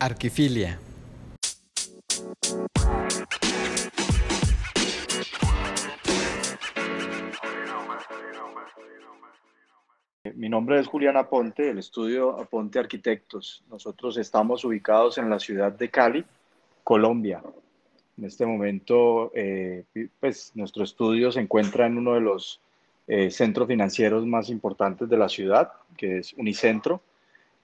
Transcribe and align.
Arquifilia. 0.00 0.78
Mi 10.34 10.48
nombre 10.48 10.78
es 10.78 10.86
Julián 10.86 11.16
Aponte, 11.16 11.64
del 11.64 11.78
estudio 11.78 12.38
Aponte 12.38 12.78
Arquitectos. 12.78 13.64
Nosotros 13.68 14.16
estamos 14.18 14.64
ubicados 14.64 15.18
en 15.18 15.30
la 15.30 15.40
ciudad 15.40 15.72
de 15.72 15.90
Cali, 15.90 16.24
Colombia. 16.84 17.42
En 18.16 18.24
este 18.24 18.46
momento, 18.46 19.32
eh, 19.34 19.84
pues 20.20 20.52
nuestro 20.54 20.84
estudio 20.84 21.32
se 21.32 21.40
encuentra 21.40 21.86
en 21.86 21.98
uno 21.98 22.14
de 22.14 22.20
los 22.20 22.60
eh, 23.08 23.30
centros 23.30 23.66
financieros 23.66 24.24
más 24.26 24.48
importantes 24.48 25.08
de 25.08 25.16
la 25.16 25.28
ciudad, 25.28 25.72
que 25.96 26.18
es 26.18 26.34
Unicentro, 26.34 27.00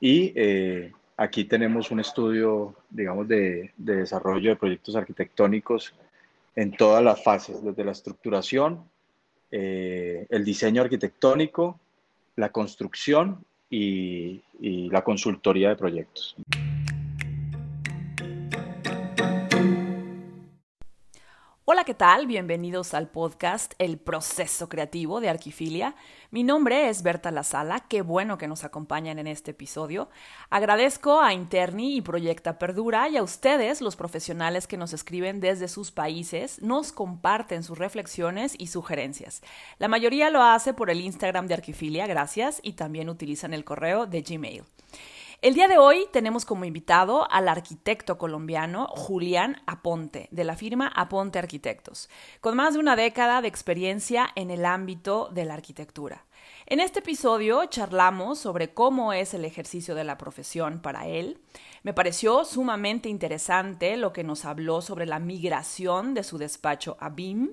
y 0.01 0.33
eh, 0.35 0.93
aquí 1.17 1.45
tenemos 1.45 1.91
un 1.91 2.01
estudio, 2.01 2.75
digamos, 2.91 3.29
de, 3.29 3.73
desarrollo 3.77 4.51
de 4.51 4.57
proyectos 4.57 4.97
arquitectónicos 4.97 5.95
en 6.57 6.73
todas 6.73 7.03
las 7.03 7.23
fases, 7.23 7.63
desde 7.63 7.85
la 7.85 7.93
estructuración, 7.93 8.85
eh, 9.51 10.27
el 10.31 10.45
diseño 10.45 10.83
arquitectónico, 10.83 11.79
la 12.37 12.51
construcción 12.51 13.45
y 13.71 14.43
la 14.61 15.03
consultoría 15.03 15.71
de 15.71 15.77
proyectos. 15.77 16.37
Hola, 21.67 21.85
¿qué 21.85 21.95
tal? 21.95 22.27
Bienvenidos 22.27 22.93
al 22.93 23.09
podcast 23.09 23.73
El 23.79 23.97
Proceso 23.97 24.69
Creativo 24.69 25.23
de 25.23 25.31
Arquifilia. 25.31 25.95
Mi 26.31 26.43
nombre 26.43 26.91
es 26.91 27.03
Berta 27.03 27.31
Lazala, 27.31 27.81
qué 27.89 28.03
bueno 28.03 28.37
que 28.37 28.49
nos 28.49 28.65
acompañan 28.65 29.19
en 29.19 29.27
este 29.27 29.53
episodio. 29.53 30.11
Agradezco 30.51 31.23
a 31.23 31.33
Interni 31.33 31.97
y 31.97 32.03
Proyecta 32.03 32.59
Perdura 32.59 33.09
y 33.09 33.17
a 33.17 33.23
ustedes, 33.23 33.81
los 33.81 33.97
profesionales 33.97 34.67
que 34.67 34.77
nos 34.77 34.93
escriben 34.93 35.41
desde 35.41 35.69
sus 35.69 35.91
países, 35.91 36.61
nos 36.61 36.93
comparten 36.93 37.63
sus 37.63 37.79
reflexiones 37.79 38.55
y 38.59 38.67
sugerencias. 38.67 39.41
La 39.79 39.89
mayoría 39.89 40.29
lo 40.29 40.43
hace 40.43 40.75
por 40.75 40.91
el 40.91 41.01
Instagram 41.01 41.47
de 41.47 41.55
Arquifilia, 41.55 42.07
gracias, 42.07 42.61
y 42.63 42.75
también 42.75 43.09
utilizan 43.09 43.55
el 43.55 43.65
correo 43.65 44.05
de 44.05 44.21
Gmail. 44.21 44.65
El 45.45 45.53
día 45.53 45.69
de 45.69 45.77
hoy 45.77 46.07
tenemos 46.11 46.47
como 46.47 46.65
invitado 46.65 47.31
al 47.31 47.49
arquitecto 47.49 48.17
colombiano 48.17 48.87
Julián 48.87 49.61
Aponte, 49.67 50.27
de 50.31 50.43
la 50.43 50.57
firma 50.57 50.89
Aponte 50.89 51.39
Arquitectos, 51.39 52.09
con 52.41 52.57
más 52.57 52.73
de 52.73 52.81
una 52.81 52.97
década 52.97 53.43
de 53.43 53.49
experiencia 53.49 54.31
en 54.37 54.51
el 54.51 54.65
ámbito 54.65 55.29
de 55.35 55.45
la 55.45 55.53
arquitectura. 55.53 56.25
En 56.65 56.81
este 56.81 57.01
episodio 57.01 57.67
charlamos 57.67 58.39
sobre 58.39 58.73
cómo 58.73 59.13
es 59.13 59.35
el 59.35 59.45
ejercicio 59.45 59.95
de 59.95 60.05
la 60.05 60.17
profesión 60.17 60.81
para 60.81 61.07
él. 61.09 61.39
Me 61.83 61.93
pareció 61.93 62.47
sumamente 62.47 63.11
interesante 63.11 63.99
lo 63.99 64.15
que 64.15 64.25
nos 64.25 64.47
habló 64.47 64.81
sobre 64.81 65.05
la 65.05 65.19
migración 65.19 66.15
de 66.15 66.25
su 66.25 66.39
despacho 66.39 66.97
a 67.01 67.11
BIM 67.11 67.51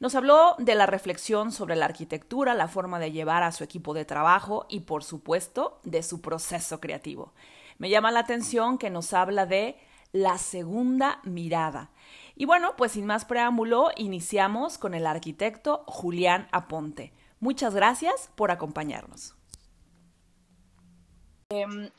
nos 0.00 0.14
habló 0.14 0.56
de 0.58 0.74
la 0.74 0.86
reflexión 0.86 1.52
sobre 1.52 1.76
la 1.76 1.86
arquitectura, 1.86 2.54
la 2.54 2.68
forma 2.68 2.98
de 2.98 3.12
llevar 3.12 3.42
a 3.42 3.52
su 3.52 3.64
equipo 3.64 3.94
de 3.94 4.04
trabajo 4.04 4.66
y, 4.68 4.80
por 4.80 5.04
supuesto, 5.04 5.80
de 5.84 6.02
su 6.02 6.20
proceso 6.20 6.80
creativo. 6.80 7.32
Me 7.78 7.88
llama 7.90 8.10
la 8.10 8.20
atención 8.20 8.78
que 8.78 8.90
nos 8.90 9.12
habla 9.12 9.46
de 9.46 9.76
la 10.12 10.38
segunda 10.38 11.20
mirada. 11.24 11.90
Y 12.34 12.44
bueno, 12.44 12.74
pues 12.76 12.92
sin 12.92 13.06
más 13.06 13.24
preámbulo, 13.24 13.90
iniciamos 13.96 14.78
con 14.78 14.94
el 14.94 15.06
arquitecto 15.06 15.84
Julián 15.86 16.48
Aponte. 16.52 17.12
Muchas 17.40 17.74
gracias 17.74 18.30
por 18.34 18.50
acompañarnos. 18.50 19.35
Em, 21.48 21.90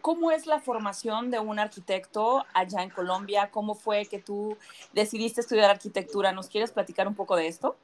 ¿Cómo 0.00 0.30
es 0.30 0.46
la 0.46 0.60
formación 0.60 1.30
de 1.30 1.38
un 1.38 1.58
arquitecto 1.58 2.46
allá 2.54 2.82
en 2.82 2.88
Colombia? 2.88 3.50
¿Cómo 3.50 3.74
fue 3.74 4.06
que 4.06 4.18
tú 4.18 4.56
decidiste 4.94 5.42
estudiar 5.42 5.70
arquitectura? 5.70 6.32
¿Nos 6.32 6.48
quieres 6.48 6.72
platicar 6.72 7.06
un 7.06 7.14
poco 7.14 7.36
de 7.36 7.46
esto? 7.46 7.76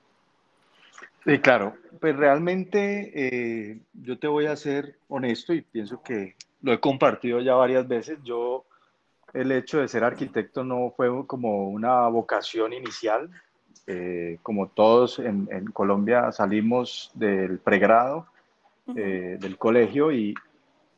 Sí, 1.26 1.38
claro. 1.40 1.76
Pues 2.00 2.16
realmente 2.16 3.12
eh, 3.14 3.80
yo 3.92 4.18
te 4.18 4.28
voy 4.28 4.46
a 4.46 4.56
ser 4.56 4.96
honesto 5.08 5.52
y 5.52 5.60
pienso 5.60 6.02
que 6.02 6.36
lo 6.62 6.72
he 6.72 6.80
compartido 6.80 7.40
ya 7.40 7.54
varias 7.54 7.86
veces. 7.86 8.18
Yo, 8.24 8.64
el 9.34 9.52
hecho 9.52 9.80
de 9.80 9.88
ser 9.88 10.04
arquitecto 10.04 10.64
no 10.64 10.94
fue 10.96 11.26
como 11.26 11.68
una 11.68 12.08
vocación 12.08 12.72
inicial. 12.72 13.30
Eh, 13.86 14.38
como 14.42 14.68
todos 14.68 15.18
en, 15.18 15.66
Colombia 15.72 16.32
salimos 16.32 17.10
del 17.12 17.58
pregrado, 17.58 18.26
eh, 18.96 19.36
del 19.38 19.58
colegio 19.58 20.12
y, 20.12 20.34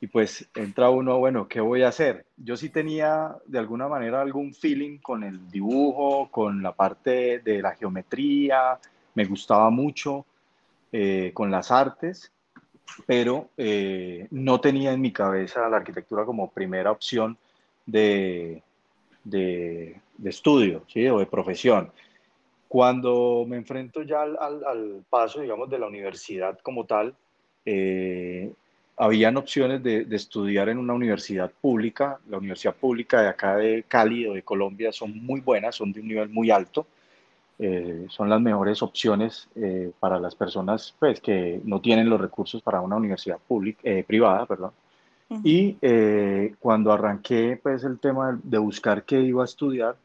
y 0.02 0.08
pues 0.08 0.48
entra 0.56 0.90
uno, 0.90 1.20
bueno, 1.20 1.46
¿qué 1.46 1.60
voy 1.60 1.84
a 1.84 1.88
hacer? 1.88 2.26
Yo 2.36 2.56
sí 2.56 2.70
tenía 2.70 3.36
de 3.46 3.60
alguna 3.60 3.86
manera 3.86 4.20
algún 4.20 4.52
feeling 4.52 4.98
con 4.98 5.22
el 5.22 5.48
dibujo, 5.48 6.28
con 6.28 6.60
la 6.60 6.72
parte 6.72 7.38
de 7.38 7.62
la 7.62 7.76
geometría, 7.76 8.80
me 9.14 9.26
gustaba 9.26 9.70
mucho 9.70 10.26
eh, 10.90 11.30
con 11.32 11.52
las 11.52 11.70
artes, 11.70 12.32
pero 13.06 13.50
eh, 13.56 14.26
no 14.32 14.60
tenía 14.60 14.92
en 14.92 15.00
mi 15.00 15.12
cabeza 15.12 15.68
la 15.68 15.76
arquitectura 15.76 16.24
como 16.24 16.50
primera 16.50 16.90
opción 16.90 17.38
de, 17.86 18.60
de, 19.22 20.00
estudio 20.24 20.82
¿sí? 20.88 21.06
o 21.06 21.20
de 21.20 21.26
profesión. 21.26 21.92
Cuando 22.66 23.44
me 23.46 23.56
enfrento 23.56 24.02
ya 24.02 24.22
al, 24.22 24.36
al, 24.36 25.04
paso, 25.08 25.42
digamos, 25.42 25.70
de 25.70 25.78
la 25.78 25.86
universidad 25.86 26.58
como 26.58 26.86
tal, 26.86 27.14
eh, 27.64 28.52
habían 28.97 29.36
opciones 29.36 29.82
de, 29.82 30.06
estudiar 30.10 30.69
en 30.69 30.78
una 30.78 30.92
universidad 30.92 31.50
pública. 31.60 32.19
La 32.28 32.38
universidad 32.38 32.75
pública 32.75 33.22
de 33.22 33.28
acá 33.28 33.56
de 33.56 33.84
Cali 33.88 34.26
o 34.26 34.34
de 34.34 34.42
Colombia 34.42 34.92
son 34.92 35.25
muy 35.25 35.41
buenas, 35.41 35.76
son 35.76 35.92
de 35.92 36.00
un 36.00 36.08
nivel 36.08 36.28
muy 36.28 36.50
alto. 36.50 36.86
Eh, 37.58 38.06
son 38.08 38.28
las 38.28 38.41
mejores 38.41 38.82
opciones 38.82 39.48
eh, 39.54 39.92
para 40.00 40.19
las 40.19 40.34
personas 40.34 40.94
pues, 40.98 41.20
que 41.20 41.60
no 41.64 41.81
tienen 41.81 42.08
los 42.08 42.20
recursos 42.20 42.60
para 42.62 42.81
una 42.81 42.97
universidad 42.97 43.38
pública, 43.38 43.81
eh, 43.84 44.04
privada. 44.06 44.47
Perdón. 44.47 44.72
Y 45.44 45.76
cuando 46.58 46.92
arranqué 46.92 47.58
pues, 47.62 47.84
el 47.84 47.98
tema 47.98 48.38
de 48.42 48.58
buscar 48.58 49.04
qué 49.04 49.19
iba 49.20 49.41
a 49.42 49.47
estudiar, 49.47 49.97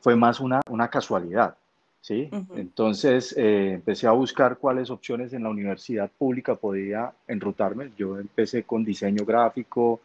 fue 0.00 0.14
más 0.14 0.38
una, 0.38 0.60
una 0.70 0.88
casualidad. 0.88 1.56
¿Sí? 2.02 2.28
Entonces 2.56 3.34
eh, 3.38 3.74
empecé 3.74 4.06
a 4.06 4.10
buscar 4.10 4.58
cuáles 4.58 4.90
opciones 4.90 5.32
en 5.32 5.44
la 5.44 5.48
universidad 5.48 6.10
pública 6.10 6.56
podía 6.56 7.12
enrutarme. 7.26 7.92
Yo 7.96 8.18
empecé 8.18 8.64
con 8.64 8.84
diseño 8.84 9.24
gráfico, 9.24 10.00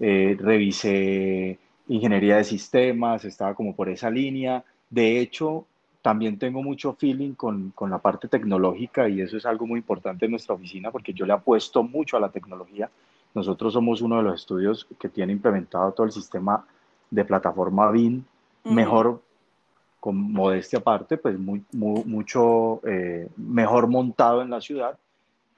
eh, 0.00 0.36
revisé 0.38 1.58
ingeniería 1.86 2.36
de 2.36 2.44
sistemas, 2.44 3.24
estaba 3.24 3.54
como 3.54 3.74
por 3.74 3.88
esa 3.88 4.10
línea. 4.10 4.62
De 4.90 5.20
hecho, 5.20 5.64
también 6.02 6.38
tengo 6.38 6.62
mucho 6.62 6.94
feeling 6.94 7.32
con, 7.34 7.70
con 7.70 7.88
la 7.88 7.98
parte 7.98 8.28
tecnológica 8.28 9.08
y 9.08 9.20
eso 9.20 9.36
es 9.36 9.46
algo 9.46 9.66
muy 9.66 9.78
importante 9.78 10.24
en 10.24 10.32
nuestra 10.32 10.56
oficina 10.56 10.90
porque 10.90 11.14
yo 11.14 11.24
le 11.24 11.32
apuesto 11.32 11.82
mucho 11.84 12.16
a 12.16 12.20
la 12.20 12.30
tecnología. 12.30 12.90
Nosotros 13.32 13.72
somos 13.72 14.02
uno 14.02 14.16
de 14.16 14.24
los 14.24 14.40
estudios 14.40 14.88
que 14.98 15.08
tiene 15.08 15.32
implementado 15.32 15.92
todo 15.92 16.06
el 16.06 16.12
sistema 16.12 16.66
de 17.10 17.24
plataforma 17.24 17.90
BIM 17.92 18.24
mejor 18.64 19.22
con 20.00 20.32
modestia 20.32 20.78
aparte, 20.78 21.16
pues 21.16 21.38
muy, 21.38 21.64
mucho 21.72 22.80
eh, 22.86 23.28
mejor 23.36 23.88
montado 23.88 24.42
en 24.42 24.50
la 24.50 24.60
ciudad, 24.60 24.96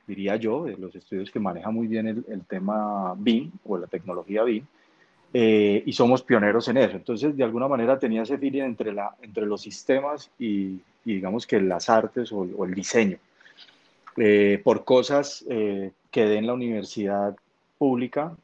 diría 0.06 0.37
yo, 0.37 0.65
de 0.65 0.77
los 0.77 0.95
estudios 0.95 1.31
que 1.31 1.39
maneja 1.39 1.71
muy 1.71 1.87
bien 1.87 2.09
el, 2.09 2.45
tema 2.47 3.15
BIM 3.17 3.50
o 3.65 3.77
la 3.77 3.87
tecnología 3.87 4.43
BIM, 4.43 4.65
eh, 5.33 5.83
y 5.84 5.93
somos 5.93 6.23
pioneros 6.23 6.67
en 6.69 6.79
eso. 6.79 6.97
Entonces, 6.97 7.37
de 7.37 7.45
alguna 7.45 7.69
manera 7.69 7.99
tenía 7.99 8.23
ese 8.23 8.39
feeling 8.39 8.62
entre, 8.62 8.93
la, 8.93 9.15
entre 9.21 9.47
los 9.47 9.61
sistemas 9.61 10.31
y, 10.39 10.81
digamos 11.05 11.47
que 11.47 11.61
las 11.61 11.89
artes 11.91 12.33
o, 12.33 12.65
el 12.65 12.75
diseño. 12.75 13.19
Eh, 14.17 14.61
por 14.65 14.84
cosas 14.84 15.45
quedé 16.11 16.37
en 16.37 16.47
la 16.47 16.55
universidad 16.55 17.37
pública, 17.79 18.34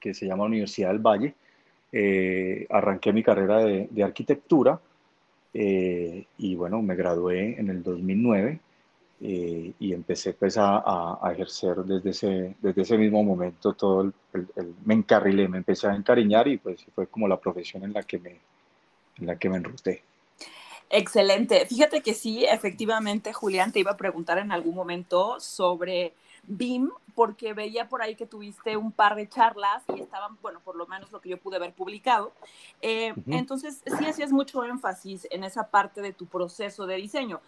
que 0.00 0.14
se 0.14 0.26
llama 0.26 0.44
Universidad 0.44 0.90
del 0.90 0.98
Valle, 0.98 1.34
arranqué 2.70 3.12
mi 3.12 3.22
carrera 3.22 3.58
de 3.58 4.02
arquitectura, 4.02 4.78
eh, 5.54 6.26
y 6.36 6.56
bueno, 6.56 6.82
me 6.82 6.96
gradué 6.96 7.58
en 7.60 7.70
el 7.70 7.82
2009 7.84 8.58
eh, 9.20 9.72
y 9.78 9.92
empecé 9.92 10.34
pues 10.34 10.58
a, 10.58 10.82
a, 11.22 11.32
ejercer 11.32 11.76
desde 11.76 12.10
ese, 12.10 12.56
desde 12.60 12.82
ese 12.82 12.98
mismo 12.98 13.22
momento 13.22 13.72
todo 13.72 14.02
el, 14.02 14.14
me 14.84 14.94
encarrilé, 14.94 15.46
me 15.46 15.58
empecé 15.58 15.86
a 15.86 15.94
encariñar 15.94 16.48
y 16.48 16.58
pues 16.58 16.84
fue 16.92 17.06
como 17.06 17.28
la 17.28 17.38
profesión 17.38 17.84
en 17.84 17.92
la 17.92 18.02
que 18.02 18.18
me, 18.18 18.40
en 19.18 19.26
la 19.26 19.36
que 19.36 19.48
me 19.48 19.58
enruté. 19.58 20.02
Excelente. 20.90 21.64
Fíjate 21.66 22.02
que 22.02 22.14
sí, 22.14 22.44
efectivamente, 22.44 23.32
Julián, 23.32 23.72
te 23.72 23.78
iba 23.78 23.92
a 23.92 23.96
preguntar 23.96 24.38
en 24.38 24.50
algún 24.50 24.74
momento 24.74 25.38
sobre 25.38 26.12
BIM, 26.46 26.90
porque 27.14 27.52
veía 27.54 27.88
por 27.88 28.02
ahí 28.02 28.16
que 28.16 28.26
tuviste 28.26 28.76
un 28.76 28.92
par 28.92 29.14
de 29.14 29.28
charlas 29.28 29.82
y 29.94 30.00
estaban, 30.00 30.36
bueno, 30.42 30.60
por 30.60 30.76
lo 30.76 30.86
menos 30.86 31.12
lo 31.12 31.20
que 31.20 31.28
yo 31.28 31.38
pude 31.38 31.56
haber 31.56 31.72
publicado. 31.72 32.32
Eh, 32.82 33.14
entonces, 33.26 33.82
sí 33.98 34.06
hacías 34.06 34.32
mucho 34.32 34.64
énfasis 34.64 35.26
en 35.30 35.44
esa 35.44 35.70
parte 35.70 36.00
de 36.02 36.12
tu 36.12 36.26
proceso 36.26 36.86
de 36.86 36.96
diseño. 36.96 37.40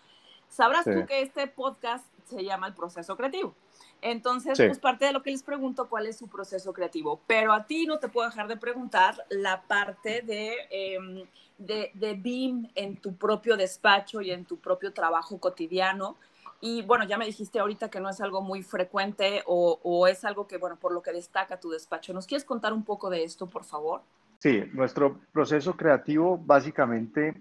Sabrás 0.49 0.85
tú 0.85 1.05
que 1.07 1.23
este 1.23 1.47
podcast 1.49 2.07
se 2.25 2.45
llama 2.45 2.69
el 2.69 2.75
proceso 2.75 3.17
creativo. 3.17 3.55
Entonces, 4.03 4.59
pues 4.59 4.79
parte 4.79 5.07
de 5.07 5.13
lo 5.13 5.23
que 5.23 5.31
les 5.31 5.43
pregunto, 5.43 5.89
¿cuál 5.89 6.07
es 6.07 6.17
su 6.17 6.29
proceso 6.29 6.73
creativo? 6.73 7.21
Pero 7.27 7.53
a 7.53 7.67
ti 7.67 7.87
no 7.87 7.99
te 7.99 8.09
puedo 8.09 8.29
dejar 8.29 8.47
de 8.47 8.57
preguntar 8.57 9.25
la 9.31 9.63
parte 9.63 10.23
de, 10.23 10.55
em, 10.71 11.25
de, 11.59 11.91
de 11.95 12.15
BIM 12.15 12.69
en 12.75 12.97
tu 12.97 13.17
propio 13.17 13.57
despacho 13.57 14.21
y 14.21 14.31
en 14.31 14.45
tu 14.45 14.59
propio 14.59 14.93
trabajo 14.93 15.39
cotidiano. 15.39 16.17
Y 16.61 16.83
bueno, 16.83 17.05
ya 17.05 17.19
me 17.19 17.27
dijiste 17.27 17.59
ahorita 17.59 17.91
que 17.91 18.01
no 18.01 18.09
es 18.09 18.21
algo 18.21 18.41
muy 18.41 18.63
frecuente 18.63 19.43
o, 19.47 19.79
o, 19.83 20.07
es 20.07 20.25
algo 20.25 20.47
que, 20.47 20.57
bueno, 20.57 20.77
por 20.77 20.93
lo 20.93 21.03
que 21.03 21.13
destaca 21.13 21.61
tu 21.61 21.71
despacho. 21.71 22.13
¿Nos 22.13 22.27
quieres 22.27 22.45
contar 22.45 22.73
un 22.73 22.85
poco 22.85 23.11
de 23.11 23.25
esto, 23.25 23.47
por 23.47 23.65
favor? 23.65 24.03
Sí, 24.39 24.65
nuestro 24.73 25.19
proceso 25.33 25.77
creativo, 25.77 26.39
básicamente, 26.39 27.41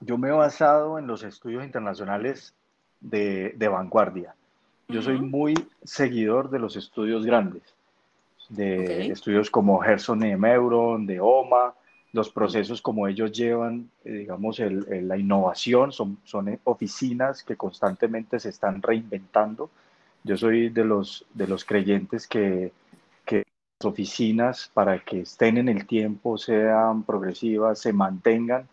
yo 0.00 0.18
me 0.18 0.28
he 0.28 0.32
basado 0.32 0.98
en 0.98 1.06
los 1.06 1.22
estudios 1.22 1.64
internacionales 1.64 2.54
de, 3.00 3.54
de 3.56 3.68
vanguardia. 3.68 4.34
Yo 4.88 5.02
soy 5.02 5.20
muy 5.20 5.54
seguidor 5.82 6.48
de 6.50 6.60
los 6.60 6.76
estudios 6.76 7.26
grandes, 7.26 7.74
de 8.48 9.08
estudios 9.08 9.50
como 9.50 9.80
Gerson 9.80 10.24
y 10.24 10.36
Meuron, 10.36 11.06
de 11.06 11.18
OMA, 11.20 11.74
los 12.16 12.30
procesos 12.30 12.80
como 12.80 13.06
ellos 13.06 13.30
llevan, 13.30 13.90
eh, 14.02 14.10
digamos, 14.10 14.58
la 14.58 15.18
innovación, 15.18 15.92
son, 15.92 16.16
son 16.24 16.58
oficinas 16.64 17.44
que 17.44 17.56
constantemente 17.56 18.40
se 18.40 18.48
están 18.48 18.80
reinventando. 18.80 19.68
Yo 20.24 20.38
soy 20.38 20.70
de 20.70 20.82
los, 20.82 21.26
de 21.34 21.46
los 21.46 21.66
creyentes 21.66 22.26
que, 22.26 22.72
que 23.26 23.44
las 23.78 23.84
oficinas, 23.84 24.70
para 24.72 24.98
que 25.00 25.20
estén 25.20 25.58
en 25.58 25.68
el 25.68 25.86
tiempo, 25.86 26.38
sean 26.38 27.02
progresivas, 27.02 27.80
se 27.80 27.92
mantengan, 27.92 28.66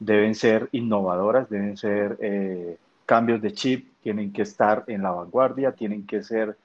deben 0.00 0.34
ser 0.34 0.68
innovadoras, 0.72 1.48
deben 1.48 1.76
ser 1.76 2.18
eh, 2.20 2.76
cambios 3.06 3.40
de 3.40 3.52
chip, 3.52 3.92
tienen 4.02 4.32
que 4.32 4.42
estar 4.42 4.82
en 4.88 5.02
la 5.02 5.12
vanguardia, 5.12 5.70
tienen 5.70 6.04
que 6.04 6.24
ser... 6.24 6.56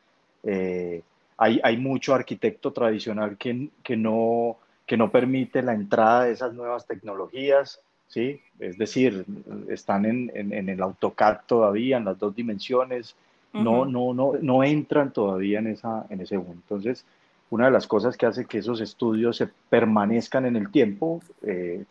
Eh, 0.42 1.04
hay, 1.38 1.60
hay, 1.64 1.78
mucho 1.78 2.14
arquitecto 2.16 2.72
tradicional 2.72 3.38
que, 3.38 3.70
que 3.84 3.98
no 3.98 4.58
que 4.86 4.98
no 4.98 5.12
permite 5.12 5.62
la 5.62 5.74
entrada 5.74 6.26
de 6.26 6.34
esas 6.34 6.54
nuevas 6.54 6.86
tecnologías, 6.86 7.82
¿sí? 8.08 8.42
Es 8.60 8.78
decir, 8.78 9.26
están 9.70 10.06
en, 10.06 10.32
en, 10.34 10.70
el 10.70 10.82
AutoCAD 10.82 11.40
todavía, 11.48 11.98
en 11.98 12.06
las 12.06 12.20
dos 12.20 12.36
dimensiones, 12.36 13.16
no, 13.54 13.86
no, 13.86 14.14
no, 14.14 14.34
no 14.42 14.64
entran 14.64 15.14
todavía 15.14 15.60
en, 15.60 15.68
esa, 15.68 16.06
en 16.10 16.22
ese 16.22 16.38
mundo. 16.38 16.54
Entonces, 16.54 17.06
una 17.52 17.66
de 17.66 17.72
las 17.72 17.86
cosas 17.86 18.18
que 18.18 18.26
hace 18.26 18.46
que 18.46 18.58
esos 18.58 18.82
estudios 18.82 19.38
se 19.38 19.48
permanezcan 19.70 20.46
en 20.46 20.56
el 20.56 20.72
tiempo, 20.72 21.22
eh, 21.44 21.86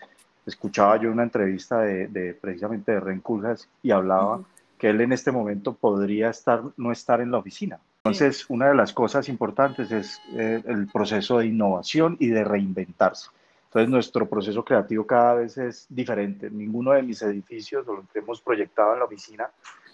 escuchaba 0.44 1.00
yo 1.00 1.12
una 1.12 1.22
entrevista 1.22 1.80
de, 1.80 2.08
de, 2.08 2.34
precisamente 2.34 2.92
de 2.92 3.00
Ren 3.00 3.20
Kuljas 3.20 3.68
y 3.82 3.92
hablaba 3.92 4.42
que 4.76 4.90
él 4.90 5.00
en 5.00 5.12
este 5.12 5.30
momento 5.30 5.74
podría 5.74 6.30
estar, 6.30 6.62
no 6.76 6.90
estar 6.90 7.20
en 7.20 7.30
la 7.30 7.38
oficina, 7.38 7.78
entonces, 8.04 8.46
una 8.48 8.68
de 8.68 8.74
las 8.74 8.92
cosas 8.92 9.28
importantes 9.28 9.92
es 9.92 10.20
eh, 10.32 10.60
el 10.66 10.88
proceso 10.88 11.38
de 11.38 11.46
innovación 11.46 12.16
y 12.18 12.28
de 12.28 12.42
reinventarse. 12.42 13.28
Entonces, 13.66 13.88
nuestro 13.88 14.28
proceso 14.28 14.64
creativo 14.64 15.06
cada 15.06 15.34
vez 15.34 15.56
es 15.56 15.86
diferente. 15.88 16.50
Ninguno 16.50 16.90
de 16.90 17.02
mis 17.02 17.22
edificios 17.22 17.86
o 17.86 17.94
lo 17.94 18.04
que 18.12 18.18
hemos 18.18 18.40
proyectado 18.40 18.94
en 18.94 18.98
la 18.98 19.04
oficina 19.04 19.50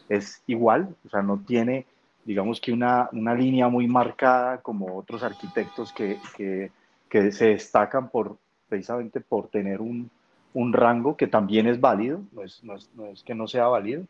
es 0.08 0.42
igual, 0.46 0.96
o 1.04 1.10
sea, 1.10 1.20
no 1.20 1.38
tiene, 1.46 1.84
digamos 2.24 2.62
que 2.62 2.72
una, 2.72 3.10
una 3.12 3.34
línea 3.34 3.68
muy 3.68 3.86
marcada 3.86 4.62
como 4.62 4.96
otros 4.96 5.22
arquitectos 5.22 5.92
que, 5.92 6.18
que, 6.34 6.72
que 7.10 7.30
se 7.30 7.48
destacan 7.48 8.08
por, 8.08 8.38
precisamente 8.70 9.20
por 9.20 9.48
tener 9.48 9.82
un, 9.82 10.10
un, 10.54 10.72
rango 10.72 11.14
que 11.14 11.26
también 11.26 11.66
es 11.66 11.78
válido, 11.78 12.22
no 12.32 12.42
es, 12.42 12.64
no 12.64 12.74
es, 12.74 12.88
no 12.94 13.04
es 13.08 13.22
que 13.22 13.34
no 13.34 13.46
sea 13.46 13.66
válido. 13.66 14.04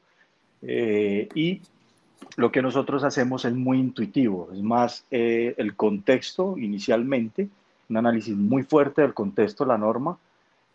Eh, 0.62 1.28
y 1.34 1.62
lo 2.36 2.52
que 2.52 2.62
nosotros 2.62 3.04
hacemos 3.04 3.44
es 3.44 3.54
muy 3.54 3.78
intuitivo, 3.78 4.48
es 4.52 4.62
más 4.62 5.04
eh, 5.10 5.54
el 5.56 5.74
contexto 5.74 6.56
inicialmente, 6.56 7.48
un 7.88 7.96
análisis 7.96 8.36
muy 8.36 8.62
fuerte 8.62 9.02
del 9.02 9.14
contexto, 9.14 9.64
la 9.64 9.78
norma, 9.78 10.18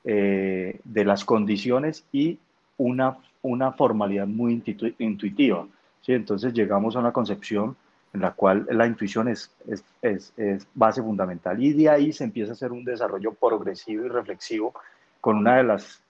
eh, 0.04 0.80
de 0.84 1.06
las 1.06 1.24
condiciones 1.24 2.04
y 2.12 2.38
una, 2.78 3.18
una 3.42 3.72
formalidad 3.72 4.28
muy 4.28 4.62
intuitiva. 5.00 5.66
¿sí? 6.02 6.12
Entonces 6.12 6.54
llegamos 6.54 6.96
a 6.96 7.00
una 7.00 7.14
concepción 7.14 7.78
en 8.14 8.22
la 8.22 8.32
cual 8.32 8.68
la 8.70 8.86
intuición 8.86 9.30
es, 9.30 9.50
es, 9.68 9.84
es, 10.02 10.34
es, 10.38 10.68
base 10.74 11.02
fundamental 11.02 11.64
y 11.64 11.74
de 11.74 11.90
ahí 11.90 12.14
se 12.14 12.26
empieza 12.26 12.52
a 12.52 12.54
hacer 12.54 12.72
un 12.72 12.84
desarrollo 12.84 13.34
progresivo 13.34 14.06
y 14.06 14.10
reflexivo 14.10 14.74
con 15.22 15.38
una 15.38 15.56
de 15.58 15.64
las, 15.64 16.03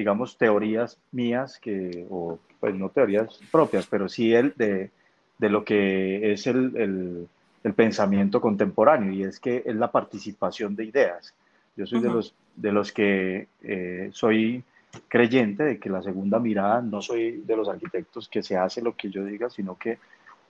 digamos, 0.00 0.38
teorías 0.38 0.98
mías 1.12 1.58
que, 1.58 2.06
o 2.08 2.38
pues 2.58 2.74
no 2.74 2.88
teorías 2.88 3.38
propias, 3.52 3.86
pero 3.86 4.08
sí 4.08 4.32
el 4.32 4.54
de, 4.56 4.90
de 5.36 5.48
lo 5.50 5.62
que 5.62 6.32
es 6.32 6.46
el, 6.46 6.74
el, 6.74 7.28
el, 7.62 7.74
pensamiento 7.74 8.40
contemporáneo 8.40 9.12
y 9.12 9.24
es 9.24 9.38
que 9.38 9.62
es 9.66 9.76
la 9.76 9.92
participación 9.92 10.74
de 10.74 10.86
ideas. 10.86 11.34
Yo 11.76 11.86
soy 11.86 12.00
de, 12.00 12.08
los, 12.08 12.34
de 12.56 12.72
los 12.72 12.92
que 12.92 13.48
eh, 13.62 14.08
soy 14.14 14.64
creyente 15.06 15.64
de 15.64 15.78
que 15.78 15.90
la 15.90 16.02
segunda 16.02 16.38
mirada, 16.38 16.80
no 16.80 17.02
soy 17.02 17.42
de 17.44 17.56
los 17.56 17.68
arquitectos 17.68 18.26
que 18.26 18.42
se 18.42 18.56
hace 18.56 18.80
lo 18.80 18.96
que 18.96 19.10
yo 19.10 19.22
diga, 19.22 19.50
sino 19.50 19.76
que 19.76 19.98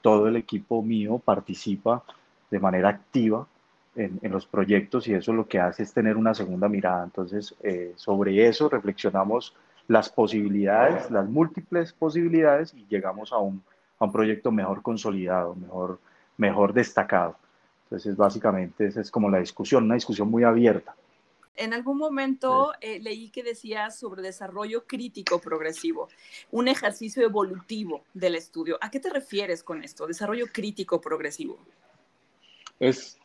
todo 0.01 0.29
el 0.29 0.37
equipo 0.37 0.81
mío 0.81 1.19
participa 1.19 2.05
de 2.53 2.61
manera 2.61 2.89
activa 2.89 3.49
en, 3.97 4.19
en, 4.23 4.33
los 4.33 4.47
proyectos 4.47 5.09
y 5.09 5.15
eso 5.15 5.33
lo 5.33 5.47
que 5.47 5.59
hace 5.59 5.83
es 5.83 5.93
tener 5.93 6.17
una 6.17 6.35
segunda 6.35 6.69
mirada. 6.69 7.05
Entonces, 7.05 7.55
eh, 7.63 7.93
sobre 7.97 8.47
eso 8.47 8.69
reflexionamos 8.69 9.55
las 9.89 10.09
posibilidades, 10.09 11.11
las 11.11 11.29
múltiples 11.29 11.93
posibilidades 11.93 12.73
y 12.75 12.87
llegamos 12.89 13.33
a 13.33 13.39
un, 13.39 13.63
a 13.99 14.05
un 14.05 14.13
proyecto 14.13 14.53
mejor 14.53 14.83
consolidado, 14.83 15.55
mejor, 15.55 15.99
mejor 16.37 16.73
destacado. 16.73 17.37
Entonces, 17.85 18.17
básicamente, 18.17 18.87
esa 18.87 19.01
es 19.01 19.11
como 19.11 19.29
la 19.29 19.39
discusión, 19.39 19.85
una 19.85 19.97
discusión 19.97 20.31
muy 20.31 20.45
abierta. 20.45 20.95
En 21.57 21.75
algún 21.75 21.99
momento 21.99 22.73
eh, 22.81 23.01
leí 23.01 23.29
que 23.29 23.43
decías 23.43 23.99
sobre 23.99 24.23
desarrollo 24.23 24.87
crítico 24.87 25.41
progresivo, 25.41 26.09
un 26.51 26.69
ejercicio 26.69 27.23
evolutivo 27.23 28.05
del 28.15 28.37
estudio. 28.37 28.79
¿A 28.81 28.91
qué 28.91 29.01
te 29.01 29.11
refieres 29.11 29.63
con 29.63 29.83
esto, 29.83 30.07
desarrollo 30.07 30.47
crítico 30.53 31.01
progresivo? 31.01 31.59
Es 32.79 33.20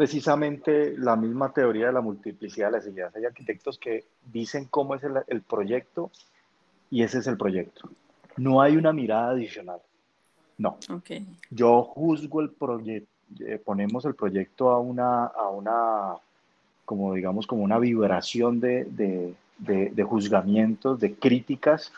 precisamente 0.00 0.96
la 0.96 1.14
misma 1.14 1.52
teoría 1.52 1.88
de 1.88 1.92
la 1.92 2.00
multiplicidad 2.00 2.68
de 2.68 2.72
las 2.78 2.86
ideas. 2.86 3.14
Hay 3.14 3.26
arquitectos 3.26 3.78
que 3.78 4.06
dicen 4.32 4.64
cómo 4.70 4.94
es 4.94 5.04
el, 5.04 5.12
el 5.26 5.42
proyecto 5.42 6.10
y 6.90 7.02
ese 7.02 7.18
es 7.18 7.26
el 7.26 7.36
proyecto. 7.36 7.90
No 8.38 8.62
hay 8.62 8.78
una 8.78 8.94
mirada 8.94 9.32
adicional. 9.32 9.78
No. 10.56 10.78
Okay. 10.88 11.26
Yo 11.50 11.82
juzgo 11.82 12.40
el 12.40 12.48
proyecto, 12.48 13.10
eh, 13.40 13.60
ponemos 13.62 14.06
el 14.06 14.14
proyecto 14.14 14.70
a 14.70 14.80
una, 14.80 15.26
a 15.26 15.50
una, 15.50 16.14
como 16.86 17.12
digamos, 17.12 17.46
como 17.46 17.62
una 17.62 17.78
vibración 17.78 18.58
de, 18.58 18.86
de, 18.86 19.34
de, 19.58 19.90
de 19.90 20.02
juzgamientos, 20.02 20.98
de 20.98 21.14
críticas, 21.14 21.92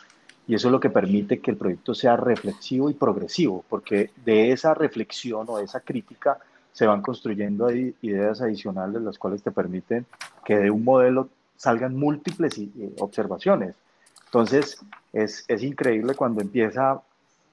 y 0.49 0.56
eso 0.56 0.66
es 0.66 0.73
lo 0.73 0.80
que 0.80 0.90
permite 0.90 1.38
que 1.38 1.52
el 1.52 1.56
proyecto 1.56 1.94
sea 1.94 2.16
reflexivo 2.16 2.90
y 2.90 2.94
progresivo, 2.94 3.64
porque 3.68 4.11
de 4.25 4.50
esa 4.50 4.75
reflexión 4.75 5.47
o 5.49 5.59
de 5.59 5.66
esa 5.66 5.78
crítica 5.78 6.38
se 6.72 6.86
van 6.86 7.02
construyendo 7.02 7.70
ideas 7.70 8.40
adicionales 8.40 9.02
las 9.02 9.18
cuales 9.18 9.42
te 9.42 9.50
permiten 9.50 10.06
que 10.44 10.56
de 10.56 10.70
un 10.70 10.84
modelo 10.84 11.28
salgan 11.56 11.96
múltiples 11.96 12.58
eh, 12.58 12.70
observaciones. 12.98 13.76
Entonces, 14.24 14.80
es, 15.12 15.44
es, 15.46 15.62
increíble 15.62 16.14
cuando 16.14 16.40
empieza 16.40 17.00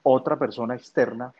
otra 0.02 0.36
persona 0.36 0.74
externa 0.74 1.32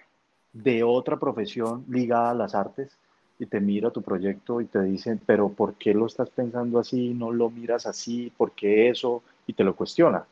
de 0.53 0.83
otra 0.83 1.17
profesión 1.19 1.85
ligada 1.89 2.31
a 2.31 2.35
las 2.35 2.55
artes 2.55 2.91
y 3.39 3.47
te 3.47 3.59
mira 3.59 3.91
tu 3.91 4.03
proyecto 4.03 4.61
y 4.61 4.67
te 4.67 4.83
dicen, 4.83 5.21
pero 5.25 5.49
¿por 5.49 5.75
qué 5.75 5.95
lo 5.95 6.07
estás 6.07 6.29
pensando 6.29 6.79
así? 6.79 7.15
¿No 7.15 7.33
lo 7.33 7.49
miras 7.49 7.87
así? 7.87 8.31
¿Por 8.37 8.53
qué 8.53 8.91
eso? 8.91 9.23
Y 9.47 9.55
te 9.55 9.65
lo 9.65 9.75
cuestiona. 9.75 10.25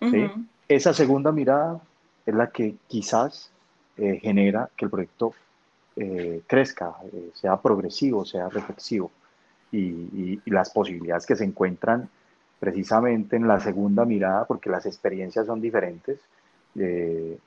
¿sí? 0.00 0.28
Esa 0.68 0.92
segunda 0.92 1.30
mirada 1.30 1.80
es 2.26 2.34
la 2.34 2.50
que 2.50 2.74
quizás 2.88 3.52
eh, 3.96 4.18
genera 4.20 4.68
que 4.76 4.84
el 4.84 4.90
proyecto 4.90 5.32
eh, 5.96 6.42
crezca, 6.46 6.94
eh, 7.12 7.30
sea 7.34 7.56
progresivo, 7.56 8.24
sea 8.24 8.48
reflexivo. 8.48 9.10
Y, 9.72 9.78
y, 9.78 10.40
y, 10.44 10.50
las 10.50 10.70
posibilidades 10.70 11.26
que 11.26 11.34
se 11.34 11.44
encuentran 11.44 12.08
precisamente 12.60 13.36
en 13.36 13.48
la 13.48 13.60
segunda 13.60 14.04
mirada, 14.04 14.44
porque 14.44 14.70
las 14.70 14.86
experiencias 14.86 15.46
son 15.46 15.60
diferentes. 15.60 16.20
Eh, 16.78 17.38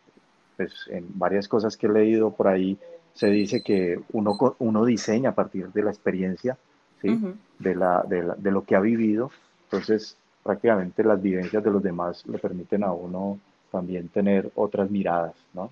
pues 0.58 0.74
en 0.90 1.06
varias 1.14 1.48
cosas 1.48 1.78
que 1.78 1.88
he 1.88 1.90
leído 1.90 2.32
por 2.32 2.48
ahí 2.48 2.78
se 3.14 3.28
dice 3.28 3.62
que 3.64 4.00
uno, 4.12 4.38
uno 4.60 4.86
diseña 4.86 5.30
a 5.30 5.36
partir 5.36 5.72
de 5.72 5.84
la 5.84 5.92
experiencia, 5.92 6.58
¿sí? 7.02 7.10
Uh 7.10 7.14
-huh. 7.14 7.36
de, 7.60 7.76
la, 7.76 8.04
de, 8.08 8.24
la, 8.24 8.36
de 8.36 8.52
lo 8.52 8.64
que 8.66 8.76
ha 8.76 8.80
vivido. 8.80 9.32
Entonces, 9.66 10.18
prácticamente 10.44 11.04
las 11.04 11.22
vivencias 11.22 11.64
de 11.64 11.72
los 11.72 11.82
demás 11.82 12.26
le 12.28 12.40
permiten 12.40 12.84
a 12.84 12.92
uno 12.92 13.40
también 13.72 14.10
tener 14.10 14.52
otras 14.56 14.90
miradas, 14.90 15.36
¿no? 15.54 15.70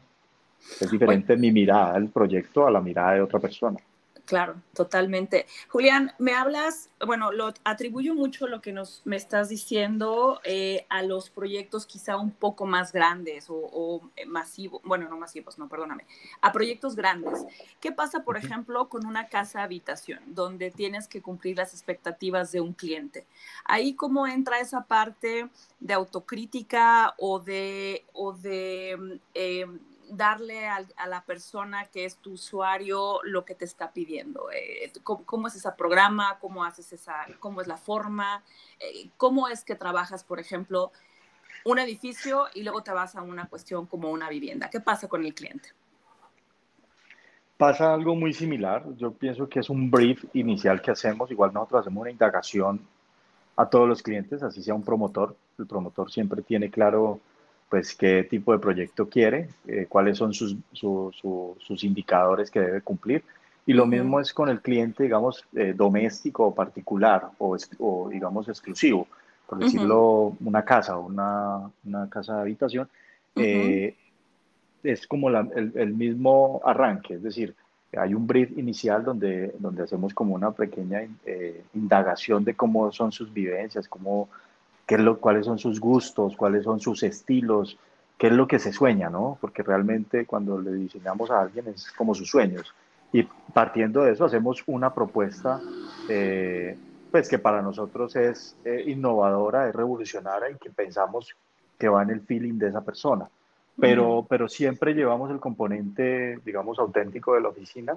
Es 0.79 0.91
diferente 0.91 1.33
bueno. 1.33 1.41
mi 1.41 1.51
mirada 1.51 1.93
del 1.93 2.09
proyecto 2.09 2.67
a 2.67 2.71
la 2.71 2.81
mirada 2.81 3.13
de 3.13 3.21
otra 3.21 3.39
persona. 3.39 3.79
Claro, 4.27 4.61
totalmente. 4.73 5.45
Julián, 5.69 6.11
me 6.19 6.33
hablas, 6.33 6.89
bueno, 7.05 7.31
lo 7.31 7.53
atribuyo 7.63 8.13
mucho 8.13 8.45
lo 8.45 8.59
que 8.59 8.73
nos 8.73 9.01
me 9.05 9.15
estás 9.15 9.47
diciendo 9.47 10.41
eh, 10.43 10.85
a 10.89 11.01
los 11.01 11.29
proyectos 11.29 11.85
quizá 11.85 12.17
un 12.17 12.31
poco 12.31 12.65
más 12.65 12.91
grandes 12.91 13.45
o, 13.47 14.01
masivos, 14.27 14.81
bueno, 14.83 15.07
no 15.07 15.15
masivos, 15.15 15.57
no, 15.57 15.69
perdóname, 15.69 16.05
a 16.41 16.51
proyectos 16.51 16.97
grandes. 16.97 17.45
¿Qué 17.79 17.93
pasa, 17.93 18.25
por 18.25 18.35
ejemplo, 18.35 18.89
con 18.89 19.05
una 19.05 19.29
casa 19.29 19.63
habitación 19.63 20.19
donde 20.25 20.71
tienes 20.71 21.07
que 21.07 21.21
cumplir 21.21 21.55
las 21.55 21.73
expectativas 21.73 22.51
de 22.51 22.59
un 22.59 22.73
cliente? 22.73 23.25
Ahí 23.63 23.93
cómo 23.93 24.27
entra 24.27 24.59
esa 24.59 24.83
parte 24.83 25.47
de 25.79 25.93
autocrítica 25.93 27.15
o 27.17 27.39
de, 27.39 28.03
o 28.11 28.33
de 28.33 29.21
eh, 29.33 29.67
darle 30.09 30.67
a, 30.67 30.85
la 31.07 31.23
persona 31.23 31.85
que 31.85 32.05
es 32.05 32.17
tu 32.17 32.33
usuario 32.33 33.19
lo 33.23 33.45
que 33.45 33.55
te 33.55 33.65
está 33.65 33.91
pidiendo. 33.91 34.49
Eh, 34.51 34.91
¿cómo, 35.03 35.47
es 35.47 35.55
ese 35.55 35.71
programa? 35.77 36.37
¿Cómo 36.39 36.63
haces 36.63 36.93
esa, 36.93 37.25
cómo 37.39 37.61
es 37.61 37.67
la 37.67 37.77
forma? 37.77 38.43
Eh, 38.79 39.09
¿Cómo 39.17 39.47
es 39.47 39.63
que 39.63 39.75
trabajas, 39.75 40.23
por 40.23 40.39
ejemplo, 40.39 40.91
un 41.65 41.79
edificio 41.79 42.45
y 42.53 42.63
luego 42.63 42.83
te 42.83 42.91
vas 42.91 43.15
a 43.15 43.21
una 43.21 43.47
cuestión 43.47 43.85
como 43.85 44.11
una 44.11 44.29
vivienda? 44.29 44.69
¿Qué 44.69 44.79
pasa 44.79 45.07
con 45.07 45.25
el 45.25 45.33
cliente? 45.33 45.69
Pasa 47.57 47.93
algo 47.93 48.15
muy 48.15 48.33
similar. 48.33 48.85
Yo 48.97 49.11
pienso 49.11 49.49
que 49.49 49.59
es 49.61 49.69
un 49.69 49.89
brief 49.89 50.23
inicial 50.33 50.81
que 50.81 50.91
hacemos. 50.91 51.31
Igual 51.31 51.53
nosotros 51.53 51.81
hacemos 51.81 52.01
una 52.01 52.11
indagación 52.11 52.81
a 53.55 53.67
todos 53.67 53.87
los 53.87 54.03
clientes, 54.03 54.43
así 54.43 54.61
sea 54.61 54.75
un 54.75 54.83
promotor. 54.83 55.35
El 55.57 55.65
promotor 55.65 56.11
siempre 56.11 56.43
tiene 56.43 56.69
claro 56.69 57.19
pues 57.69 57.95
qué 57.95 58.23
tipo 58.23 58.53
de 58.53 58.59
proyecto 58.59 59.09
quiere, 59.09 59.49
eh, 59.67 59.85
cuáles 59.89 60.17
son 60.17 60.33
sus, 60.33 60.55
sus 60.71 61.83
indicadores 61.83 62.49
que 62.49 62.61
debe 62.61 62.81
cumplir. 62.81 63.23
Y 63.65 63.73
lo 63.73 63.85
mismo 63.85 64.21
es 64.21 64.33
con 64.33 64.47
el 64.47 64.61
cliente, 64.61 65.03
digamos, 65.03 65.45
eh, 65.53 65.73
doméstico 65.75 66.45
o 66.45 66.55
particular 66.55 67.29
o, 67.37 67.57
o, 67.79 68.09
digamos, 68.09 68.47
exclusivo, 68.47 69.07
por 69.45 69.59
decirlo, 69.59 70.37
una 70.39 70.63
casa 70.63 70.97
o 70.97 71.07
una, 71.07 71.69
una, 71.85 72.09
casa 72.09 72.35
de 72.35 72.41
habitación. 72.41 72.87
Eh, 73.35 73.93
es 74.83 75.05
como 75.05 75.29
el, 75.29 75.73
el, 75.75 75.93
mismo 75.93 76.61
arranque, 76.63 77.15
es 77.15 77.23
decir, 77.23 77.53
hay 77.97 78.13
un 78.13 78.25
brief 78.25 78.57
inicial 78.57 79.03
donde, 79.03 79.53
donde 79.59 79.83
hacemos 79.83 80.13
como 80.13 80.33
una 80.33 80.51
pequeña 80.51 81.01
indagación 81.73 82.45
de 82.45 82.53
cómo 82.53 82.91
son 82.93 83.11
sus 83.11 83.33
vivencias, 83.33 83.87
cómo 83.87 84.29
qué 84.87 84.95
es 84.95 85.01
lo, 85.01 85.19
cuáles 85.19 85.45
son 85.45 85.59
sus 85.59 85.79
gustos, 85.79 86.35
cuáles 86.35 86.63
son 86.63 86.79
sus 86.79 87.03
estilos, 87.03 87.77
qué 88.17 88.27
es 88.27 88.33
lo 88.33 88.47
que 88.47 88.57
se 88.57 88.71
sueña, 88.71 89.09
¿no? 89.09 89.37
Porque 89.39 89.61
realmente 89.61 90.25
cuando 90.25 90.59
le 90.59 90.71
diseñamos 90.71 91.29
a 91.29 91.41
alguien 91.41 91.67
es 91.67 91.91
como 91.91 92.15
sus 92.15 92.29
sueños. 92.29 92.73
Y 93.11 93.23
partiendo 93.53 94.01
de 94.01 94.13
eso 94.13 94.25
hacemos 94.25 94.63
una 94.65 94.93
propuesta, 94.93 95.61
eh, 96.09 96.77
pues 97.11 97.29
que 97.29 97.37
para 97.37 97.61
nosotros 97.61 98.15
es 98.15 98.55
eh, 98.63 98.85
innovadora, 98.87 99.67
es 99.67 99.75
revolucionaria 99.75 100.49
y 100.49 100.55
que 100.55 100.69
pensamos 100.69 101.35
que 101.77 101.89
va 101.89 102.03
en 102.03 102.09
el 102.09 102.21
feeling 102.21 102.57
de 102.57 102.69
esa 102.69 102.81
persona. 102.81 103.29
Pero, 103.79 104.25
pero 104.27 104.49
siempre 104.49 104.93
llevamos 104.93 105.29
el 105.29 105.39
componente, 105.39 106.39
digamos, 106.43 106.79
auténtico 106.79 107.35
de 107.35 107.41
la 107.41 107.49
oficina 107.49 107.95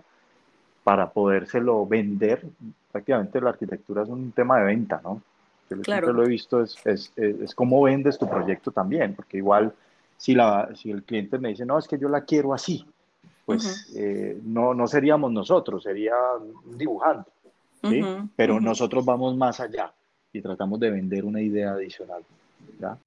para 0.85 1.09
podérselo 1.09 1.87
vender. 1.87 2.44
Prácticamente 2.92 3.40
la 3.40 3.50
arquitectura 3.50 4.02
es 4.02 4.09
un 4.11 4.32
tema 4.32 4.59
de 4.59 4.64
venta, 4.64 5.00
¿no? 5.02 5.23
Yo 5.77 5.85
siempre 5.85 6.12
lo 6.12 6.25
he 6.25 6.29
visto, 6.29 6.62
es, 6.62 6.77
es, 6.85 7.12
es, 7.17 7.55
cómo 7.55 7.83
vendes 7.83 8.19
tu 8.19 8.29
proyecto 8.29 8.73
también, 8.73 9.15
porque 9.15 9.37
igual 9.37 9.73
si, 10.17 10.35
la, 10.35 10.69
si 10.75 10.91
el 10.91 11.05
cliente 11.05 11.39
me 11.39 11.50
dice, 11.50 11.65
no, 11.65 11.79
es 11.79 11.87
que 11.87 11.99
yo 11.99 12.09
la 12.09 12.25
quiero 12.25 12.53
así, 12.53 12.85
pues 13.47 13.93
eh, 13.97 14.41
no, 14.45 14.75
no 14.75 14.87
seríamos 14.89 15.31
nosotros, 15.31 15.85
sería 15.85 16.15
un 16.67 16.77
dibujante, 16.77 17.31
¿sí? 17.83 18.03
Pero 18.35 18.61
nosotros 18.61 19.05
vamos 19.05 19.37
más 19.37 19.61
allá 19.61 19.93
y 20.33 20.41
tratamos 20.41 20.81
de 20.81 20.91
vender 20.91 21.25
una 21.25 21.41
idea 21.41 21.73
adicional, 21.73 22.23
¿ya? 22.81 22.99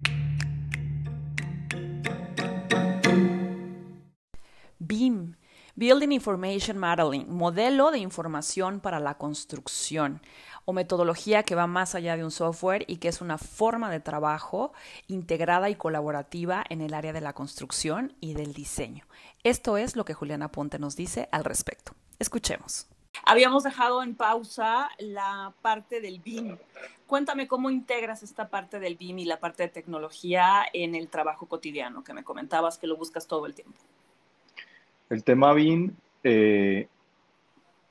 BIM, 4.80 5.36
Building 5.76 6.12
Information 6.12 6.78
Modeling, 6.78 7.26
modelo 7.30 7.92
de 7.92 8.00
información 8.00 8.80
para 8.80 9.00
la 9.00 9.18
construcción 9.18 10.22
o 10.66 10.74
metodología 10.74 11.44
que 11.44 11.56
va 11.56 11.68
más 11.68 11.96
allá 11.96 12.18
de 12.18 12.24
un 12.24 12.32
software 12.32 12.86
y 12.88 12.98
que 12.98 13.08
es 13.08 13.22
una 13.22 13.38
forma 13.38 13.90
de 13.92 14.00
trabajo 14.00 14.74
integrada 15.08 15.70
y 15.70 15.76
colaborativa 15.76 16.64
en 16.70 16.82
el 16.82 16.94
área 16.94 17.14
de 17.14 17.22
la 17.22 17.34
construcción 17.34 18.14
y 18.20 18.34
del 18.34 18.54
diseño. 18.54 19.06
Esto 19.44 19.78
es 19.78 19.96
lo 19.96 20.06
que 20.06 20.14
Juliana 20.14 20.52
Ponte 20.52 20.80
nos 20.80 20.96
dice 20.96 21.28
al 21.32 21.44
respecto. 21.44 21.94
Escuchemos. 22.20 22.88
Habíamos 23.26 23.64
dejado 23.64 24.02
en 24.02 24.16
pausa 24.16 24.90
la 24.98 25.54
parte 25.62 26.02
del 26.02 26.20
BIM. 26.20 26.58
Cuéntame 27.06 27.48
cómo 27.48 27.70
integras 27.70 28.24
esta 28.24 28.50
parte 28.50 28.80
del 28.80 28.96
BIM 28.96 29.20
y 29.20 29.26
la 29.26 29.40
parte 29.40 29.64
de 29.64 29.70
tecnología 29.70 30.66
en 30.74 30.96
el 30.96 31.10
trabajo 31.10 31.46
cotidiano, 31.46 32.04
que 32.04 32.14
me 32.14 32.24
comentabas 32.24 32.78
que 32.78 32.88
lo 32.88 32.98
buscas 32.98 33.28
todo 33.28 33.46
el 33.46 33.54
tiempo. 33.54 33.78
El 35.10 35.24
tema 35.24 35.54
BIM 35.54 35.96
eh, 36.24 36.88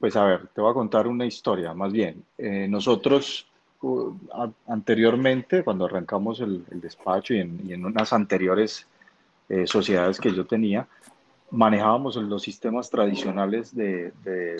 pues 0.03 0.17
a 0.17 0.25
ver, 0.25 0.49
te 0.49 0.61
voy 0.61 0.69
a 0.69 0.75
contar 0.75 1.07
una 1.07 1.25
historia, 1.25 1.75
más 1.75 1.93
bien. 1.93 2.25
Eh, 2.37 2.67
nosotros 2.69 3.47
anteriormente, 4.67 5.63
cuando 5.63 5.85
arrancamos 5.85 6.41
el, 6.41 6.65
despacho 6.73 7.35
y 7.35 7.39
en, 7.39 7.87
unas 7.87 8.13
anteriores 8.13 8.85
eh, 9.49 9.65
sociedades 9.65 10.19
que 10.19 10.35
yo 10.35 10.45
tenía, 10.45 10.89
manejábamos 11.53 12.17
los 12.17 12.43
sistemas 12.43 12.91
tradicionales 12.91 13.77
de, 13.77 14.13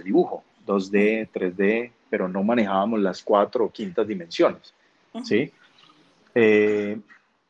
dibujo, 0.05 0.45
2D, 0.65 1.29
3D, 1.35 1.91
pero 2.09 2.29
no 2.29 2.45
manejábamos 2.45 3.01
las 3.01 3.21
cuatro 3.21 3.65
o 3.65 3.73
quintas 3.73 4.07
dimensiones, 4.07 4.73
¿sí? 5.25 5.51
Eh, 6.37 7.01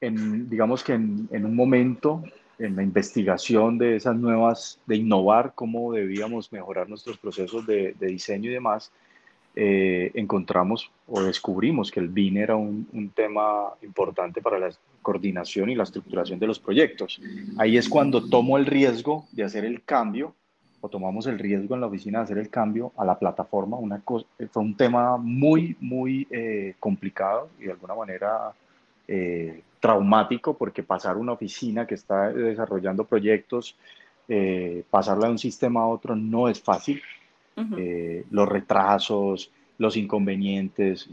digamos 0.01 0.83
que 0.83 0.95
en, 0.95 1.29
en, 1.31 1.45
un 1.45 1.55
momento 1.55 2.25
en 2.63 2.77
la 2.77 2.83
investigación 2.83 3.79
de 3.79 3.97
esas 3.97 4.17
nuevas, 4.17 4.79
de 4.87 4.97
innovar 4.97 5.53
cómo 5.55 5.93
debíamos 5.93 6.53
mejorar 6.53 6.89
nuestros 6.89 7.19
procesos 7.19 7.67
de, 7.67 7.95
diseño 7.99 8.51
y 8.51 8.55
demás, 8.55 8.93
eh, 9.55 10.11
encontramos 10.15 10.91
o 11.07 11.23
descubrimos 11.23 11.91
que 11.91 12.01
el 12.01 12.09
BIN 12.09 12.39
era 12.39 12.57
un, 12.57 12.89
un, 12.93 13.11
tema 13.11 13.75
importante 13.83 14.41
para 14.41 14.59
la 14.59 14.71
coordinación 15.03 15.69
y 15.69 15.75
la 15.75 15.83
estructuración 15.83 16.39
de 16.39 16.47
los 16.47 16.59
proyectos. 16.59 17.21
Ahí 17.59 17.77
es 17.77 17.89
cuando 17.89 18.27
tomo 18.29 18.57
el 18.57 18.65
riesgo 18.65 19.27
de 19.33 19.45
hacer 19.45 19.65
el 19.65 19.83
cambio 19.83 20.35
o 20.81 20.89
tomamos 20.89 21.27
el 21.27 21.39
riesgo 21.39 21.75
en 21.75 21.81
la 21.81 21.87
oficina 21.87 22.19
de 22.19 22.25
hacer 22.25 22.39
el 22.39 22.49
cambio 22.49 22.93
a 22.97 23.05
la 23.05 23.19
plataforma. 23.19 23.77
Una 23.77 24.01
cosa, 24.01 24.27
fue 24.51 24.63
un 24.63 24.77
tema 24.77 25.17
muy, 25.17 25.77
muy 25.81 26.27
eh, 26.31 26.75
complicado 26.81 27.51
y 27.61 27.65
de 27.65 27.73
alguna 27.73 27.95
manera 27.95 28.53
eh, 29.07 29.63
traumático 29.83 30.57
porque 30.57 30.85
pasar 30.85 31.17
una 31.17 31.33
oficina 31.33 31.89
que 31.89 31.97
está 31.97 32.33
desarrollando 32.33 33.03
proyectos, 33.03 33.75
eh, 34.29 34.85
pasarla 34.89 35.27
de 35.27 35.33
un 35.33 35.41
sistema 35.41 35.81
a 35.81 35.89
otro 35.89 36.15
no 36.15 36.49
es 36.49 36.63
fácil. 36.63 37.03
Eh, 37.77 38.25
los 38.31 38.49
retrasos, 38.49 39.51
los 39.79 39.97
inconvenientes. 39.97 41.11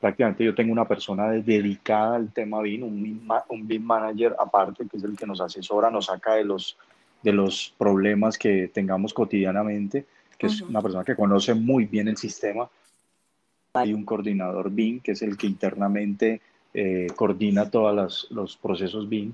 Prácticamente 0.00 0.44
yo 0.44 0.52
tengo 0.52 0.72
una 0.72 0.86
persona 0.86 1.30
dedicada 1.30 2.16
al 2.16 2.32
tema 2.32 2.60
BIM, 2.60 2.82
un, 2.82 3.30
un 3.50 3.68
BIM 3.68 3.84
manager 3.84 4.34
aparte, 4.36 4.88
que 4.88 4.96
es 4.96 5.04
el 5.04 5.16
que 5.16 5.24
nos 5.24 5.40
asesora, 5.40 5.88
nos 5.88 6.06
saca 6.06 6.34
de 6.34 6.44
los, 6.44 6.76
de 7.22 7.32
los 7.32 7.72
problemas 7.78 8.36
que 8.36 8.66
tengamos 8.66 9.14
cotidianamente, 9.14 10.06
que 10.36 10.48
es 10.48 10.60
una 10.60 10.82
persona 10.82 11.04
que 11.04 11.14
conoce 11.14 11.54
muy 11.54 11.86
bien 11.86 12.08
el 12.08 12.16
sistema. 12.16 12.68
Hay 13.74 13.94
un 13.94 14.04
coordinador 14.04 14.70
BIM, 14.72 14.98
que 14.98 15.12
es 15.12 15.22
el 15.22 15.36
que 15.36 15.46
internamente 15.46 16.40
eh, 16.74 17.06
coordina 17.16 17.70
todos 17.70 18.28
los 18.30 18.56
procesos 18.56 19.08
BIM 19.08 19.32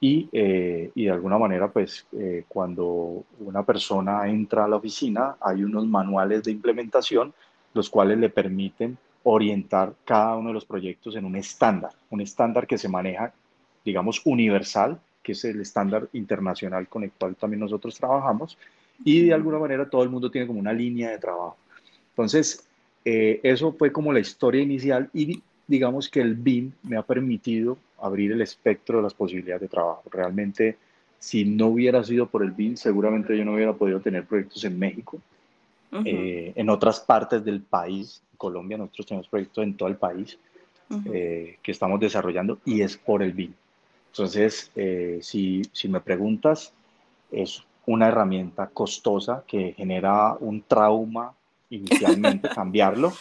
y, 0.00 0.28
eh, 0.32 0.90
y, 0.94 1.04
de 1.04 1.10
alguna 1.10 1.38
manera, 1.38 1.70
pues 1.70 2.06
eh, 2.12 2.44
cuando 2.46 3.24
una 3.40 3.62
persona 3.62 4.28
entra 4.28 4.66
a 4.66 4.68
la 4.68 4.76
oficina, 4.76 5.36
hay 5.40 5.64
unos 5.64 5.86
manuales 5.86 6.42
de 6.42 6.52
implementación, 6.52 7.32
los 7.72 7.88
cuales 7.88 8.18
le 8.18 8.28
permiten 8.28 8.98
orientar 9.22 9.94
cada 10.04 10.36
uno 10.36 10.48
de 10.48 10.54
los 10.54 10.66
proyectos 10.66 11.16
en 11.16 11.24
un 11.24 11.36
estándar, 11.36 11.92
un 12.10 12.20
estándar 12.20 12.66
que 12.66 12.76
se 12.76 12.88
maneja, 12.88 13.32
digamos, 13.82 14.20
universal, 14.26 15.00
que 15.22 15.32
es 15.32 15.42
el 15.46 15.62
estándar 15.62 16.08
internacional 16.12 16.86
con 16.86 17.04
el 17.04 17.12
cual 17.12 17.34
también 17.34 17.60
nosotros 17.60 17.96
trabajamos, 17.96 18.58
y 19.02 19.22
de 19.22 19.32
alguna 19.32 19.58
manera 19.58 19.88
todo 19.88 20.02
el 20.02 20.10
mundo 20.10 20.30
tiene 20.30 20.46
como 20.46 20.60
una 20.60 20.74
línea 20.74 21.10
de 21.10 21.18
trabajo. 21.18 21.56
Entonces, 22.10 22.68
eso 23.04 23.72
fue 23.72 23.90
como 23.90 24.12
la 24.12 24.20
historia 24.20 24.62
inicial 24.62 25.08
y 25.14 25.42
digamos 25.66 26.08
que 26.08 26.20
el 26.20 26.34
BIM 26.34 26.72
me 26.82 26.96
ha 26.96 27.02
permitido 27.02 27.78
abrir 28.00 28.32
el 28.32 28.42
espectro 28.42 28.98
de 28.98 29.04
las 29.04 29.14
posibilidades 29.14 29.62
de 29.62 29.68
trabajo. 29.68 30.02
Realmente, 30.10 30.76
si 31.18 31.44
no 31.44 31.68
hubiera 31.68 32.04
sido 32.04 32.26
por 32.26 32.42
el 32.42 32.50
BIM, 32.50 32.76
seguramente 32.76 33.36
yo 33.36 33.44
no 33.44 33.54
hubiera 33.54 33.72
podido 33.72 34.00
tener 34.00 34.24
proyectos 34.24 34.64
en 34.64 34.78
México, 34.78 35.20
eh, 36.04 36.52
en 36.54 36.68
otras 36.70 37.00
partes 37.00 37.44
del 37.44 37.60
país. 37.60 38.20
Colombia, 38.36 38.76
nosotros 38.76 39.06
tenemos 39.06 39.28
proyectos 39.28 39.64
en 39.64 39.76
todo 39.76 39.88
el 39.88 39.96
país 39.96 40.38
eh, 41.06 41.58
que 41.62 41.72
estamos 41.72 41.98
desarrollando 41.98 42.58
y 42.64 42.82
es 42.82 42.96
por 42.96 43.22
el 43.22 43.32
BIM. 43.32 43.52
Entonces, 44.10 44.70
eh, 44.76 45.18
si, 45.22 45.62
si 45.72 45.88
me 45.88 46.00
preguntas, 46.00 46.72
es 47.32 47.62
una 47.86 48.08
herramienta 48.08 48.68
costosa 48.68 49.44
que 49.46 49.72
genera 49.76 50.34
un 50.38 50.62
trauma 50.62 51.32
inicialmente, 51.70 52.48
cambiarlo, 52.54 53.12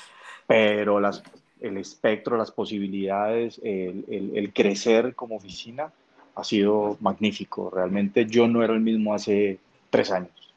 pero 0.45 0.99
las, 0.99 1.23
el 1.63 1.77
espectro, 1.77 2.37
las 2.37 2.51
posibilidades, 2.51 3.59
el, 3.63 4.05
el, 4.35 4.53
crecer 4.53 5.15
como 5.15 5.37
oficina 5.37 5.91
ha 6.35 6.43
sido 6.43 6.97
magnífico. 6.99 7.71
Realmente 7.73 8.25
yo 8.25 8.47
no 8.47 8.63
era 8.63 8.73
el 8.73 8.81
mismo 8.81 9.13
hace 9.13 9.59
tres 9.89 10.11
años. 10.11 10.53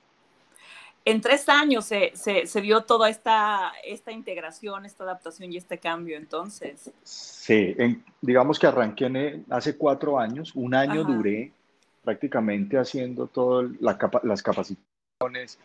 En 1.05 1.21
tres 1.21 1.49
años 1.49 1.85
se, 1.85 2.11
se, 2.17 2.47
se 2.47 2.61
vio 2.61 2.83
toda 2.83 3.09
esta, 3.09 3.73
esta 3.85 4.11
integración, 4.11 4.85
esta 4.85 5.05
adaptación 5.05 5.53
y 5.53 5.57
este 5.57 5.79
cambio, 5.79 6.17
entonces. 6.17 6.91
Sí, 7.05 7.77
digamos 8.21 8.59
que 8.59 8.67
arranqué 8.67 9.41
hace 9.49 9.77
cuatro 9.77 10.19
años, 10.19 10.51
un 10.57 10.75
año 10.75 11.05
duré 11.05 11.53
prácticamente 12.03 12.77
haciendo 12.77 13.29
todas 13.29 13.71
las 13.81 14.43
capacitaciones, 14.43 15.61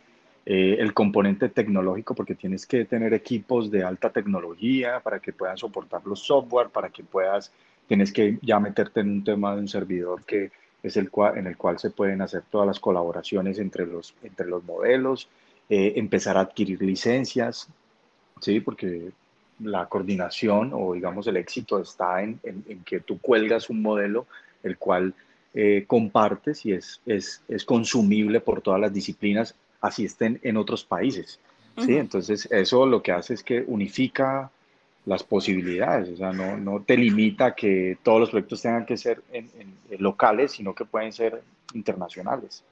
eh, 0.46 0.78
el 0.80 0.94
componente 0.94 1.50
tecnológico, 1.50 2.16
porque 2.16 2.36
tienes 2.36 2.66
que 2.66 2.86
tener 2.86 3.14
equipos 3.14 3.70
de 3.70 3.84
alta 3.84 4.10
tecnología 4.10 5.00
para 5.00 5.20
que 5.20 5.34
puedan 5.34 5.58
soportar 5.58 6.02
los 6.06 6.20
software, 6.22 6.70
para 6.70 6.90
que 6.90 7.04
puedas, 7.04 7.52
tienes 7.88 8.12
que 8.12 8.40
ya 8.42 8.60
meterte 8.60 9.02
en 9.02 9.12
un 9.12 9.24
tema 9.24 9.54
de 9.56 9.62
un 9.62 9.68
servidor 9.68 10.24
que 10.26 10.52
es 10.82 10.98
el 10.98 11.12
cual, 11.12 11.38
en 11.38 11.48
el 11.48 11.58
cual 11.58 11.78
se 11.78 11.92
pueden 11.92 12.22
hacer 12.22 12.44
todas 12.50 12.66
las 12.66 12.80
colaboraciones 12.80 13.60
entre 13.60 13.86
los, 13.86 14.16
entre 14.24 14.48
los 14.48 14.64
modelos, 14.64 15.30
eh, 15.70 15.94
empezar 15.96 16.38
a 16.38 16.42
adquirir 16.42 16.82
licencias, 16.82 17.68
¿sí? 18.40 18.60
porque 18.60 19.12
la 19.60 19.86
coordinación 19.86 20.72
o 20.74 20.94
digamos 20.94 21.28
el 21.28 21.38
éxito 21.38 21.80
está 21.80 22.24
en, 22.24 22.40
en, 22.44 22.84
que 22.84 23.00
tú 23.00 23.20
cuelgas 23.20 23.70
un 23.70 23.82
modelo 23.82 24.26
el 24.64 24.78
cual 24.78 25.14
eh, 25.54 25.84
compartes 25.86 26.66
y 26.66 26.74
es, 26.74 27.00
es, 27.06 27.44
es, 27.48 27.64
consumible 27.64 28.40
por 28.40 28.62
todas 28.62 28.80
las 28.80 28.92
disciplinas 28.92 29.56
así 29.82 30.06
estén 30.06 30.40
en 30.44 30.58
otros 30.58 30.84
países. 30.84 31.40
¿sí? 31.78 31.98
Entonces, 31.98 32.48
eso 32.52 32.86
lo 32.86 33.02
que 33.02 33.12
hace 33.12 33.34
es 33.34 33.44
que 33.44 33.64
unifica 33.68 34.52
las 35.06 35.24
posibilidades, 35.24 36.10
o 36.10 36.18
sea, 36.18 36.32
no, 36.32 36.58
no 36.58 36.84
te 36.84 36.96
limita 36.96 37.48
a 37.48 37.56
que 37.56 37.98
todos 38.04 38.20
los 38.20 38.30
proyectos 38.30 38.62
tengan 38.62 38.86
que 38.86 38.98
ser 38.98 39.24
en, 39.32 39.50
locales, 39.98 40.52
sino 40.52 40.76
que 40.76 40.86
pueden 40.86 41.12
ser 41.12 41.42
internacionales. 41.74 42.64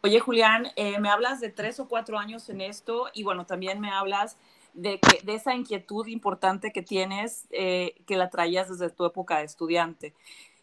Oye, 0.00 0.20
Julián, 0.20 0.68
eh, 0.76 1.00
me 1.00 1.08
hablas 1.08 1.40
de 1.40 1.50
tres 1.50 1.80
o 1.80 1.88
cuatro 1.88 2.16
años 2.16 2.48
en 2.48 2.60
esto 2.60 3.08
y 3.12 3.24
bueno, 3.24 3.44
también 3.44 3.80
me 3.80 3.90
hablas 3.90 4.36
de, 4.72 5.00
que, 5.00 5.20
de 5.24 5.34
esa 5.34 5.54
inquietud 5.54 6.06
importante 6.06 6.70
que 6.70 6.82
tienes, 6.82 7.46
eh, 7.50 7.96
que 8.06 8.16
la 8.16 8.30
traías 8.30 8.68
desde 8.68 8.94
tu 8.94 9.04
época 9.04 9.38
de 9.38 9.44
estudiante. 9.44 10.14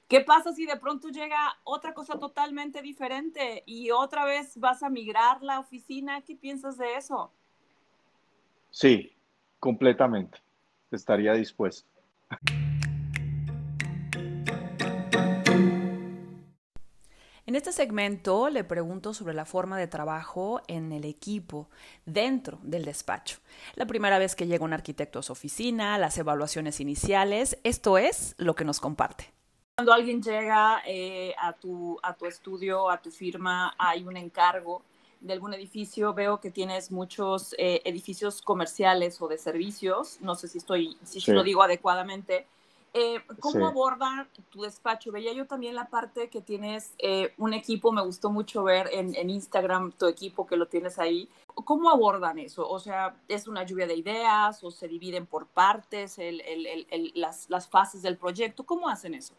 ¿Qué 0.07 0.21
pasa 0.21 0.53
si 0.53 0.67
de 0.67 0.77
pronto 0.77 1.09
llega 1.09 1.57
otra 1.63 1.95
cosa 1.95 2.19
totalmente 2.19 2.83
diferente 2.83 3.63
y 3.65 3.89
otra 3.89 4.23
vez 4.23 4.55
vas 4.59 4.83
a 4.83 4.89
migrar 4.89 5.41
la 5.41 5.59
oficina? 5.59 6.21
¿Qué 6.21 6.35
piensas 6.35 6.77
de 6.77 6.93
eso? 6.93 7.33
Sí, 8.69 9.11
completamente. 9.59 10.37
Estaría 10.91 11.33
dispuesto. 11.33 11.89
En 17.47 17.55
este 17.55 17.71
segmento 17.71 18.49
le 18.49 18.63
pregunto 18.63 19.13
sobre 19.13 19.33
la 19.33 19.45
forma 19.45 19.77
de 19.79 19.87
trabajo 19.87 20.61
en 20.67 20.91
el 20.91 21.05
equipo, 21.05 21.69
dentro 22.05 22.59
del 22.61 22.85
despacho. 22.85 23.39
La 23.73 23.87
primera 23.87 24.19
vez 24.19 24.35
que 24.35 24.45
llega 24.45 24.65
un 24.65 24.73
arquitecto 24.73 25.17
a 25.17 25.23
su 25.23 25.31
oficina, 25.31 25.97
las 25.97 26.17
evaluaciones 26.19 26.79
iniciales, 26.79 27.57
esto 27.63 27.97
es 27.97 28.35
lo 28.37 28.55
que 28.55 28.65
nos 28.65 28.79
comparte. 28.79 29.34
Cuando 29.77 29.91
alguien 29.91 30.23
llega 30.23 30.81
eh, 30.85 31.35
a, 31.37 31.51
tu, 31.51 31.99
a 32.01 32.13
tu 32.13 32.25
estudio, 32.27 32.89
a 32.89 33.01
tu 33.01 33.11
firma, 33.11 33.75
hay 33.77 34.05
un 34.05 34.15
encargo 34.15 34.81
de 35.19 35.33
algún 35.33 35.53
edificio, 35.53 36.13
veo 36.13 36.39
que 36.39 36.49
tienes 36.49 36.93
muchos 36.93 37.53
eh, 37.57 37.81
edificios 37.83 38.41
comerciales 38.41 39.21
o 39.21 39.27
de 39.27 39.37
servicios, 39.37 40.17
no 40.21 40.35
sé 40.35 40.47
si 40.47 40.59
estoy, 40.59 40.97
si 41.03 41.29
lo 41.29 41.43
digo 41.43 41.61
adecuadamente. 41.61 42.47
Eh, 42.93 43.21
¿Cómo 43.41 43.67
abordan 43.67 44.29
tu 44.49 44.61
despacho? 44.61 45.11
Veía 45.11 45.33
yo 45.33 45.45
también 45.45 45.75
la 45.75 45.89
parte 45.89 46.29
que 46.29 46.39
tienes 46.39 46.93
un 47.37 47.53
equipo, 47.53 47.91
me 47.91 48.01
gustó 48.01 48.29
mucho 48.29 48.63
ver 48.63 48.89
en, 48.93 49.13
en, 49.13 49.29
Instagram 49.29 49.91
tu 49.91 50.07
equipo 50.07 50.47
que 50.47 50.55
lo 50.55 50.69
tienes 50.69 50.99
ahí. 50.99 51.27
¿Cómo 51.53 51.89
abordan 51.89 52.39
eso? 52.39 52.65
O 52.65 52.79
sea, 52.79 53.17
¿es 53.27 53.49
una 53.49 53.65
lluvia 53.65 53.87
de 53.87 53.95
ideas 53.95 54.63
o 54.63 54.71
se 54.71 54.87
dividen 54.87 55.25
por 55.25 55.47
partes 55.47 56.17
el, 56.17 56.39
el, 56.39 57.11
las, 57.15 57.49
las 57.49 57.67
fases 57.67 58.01
del 58.01 58.15
proyecto? 58.15 58.65
¿Cómo 58.65 58.87
hacen 58.87 59.15
eso? 59.15 59.33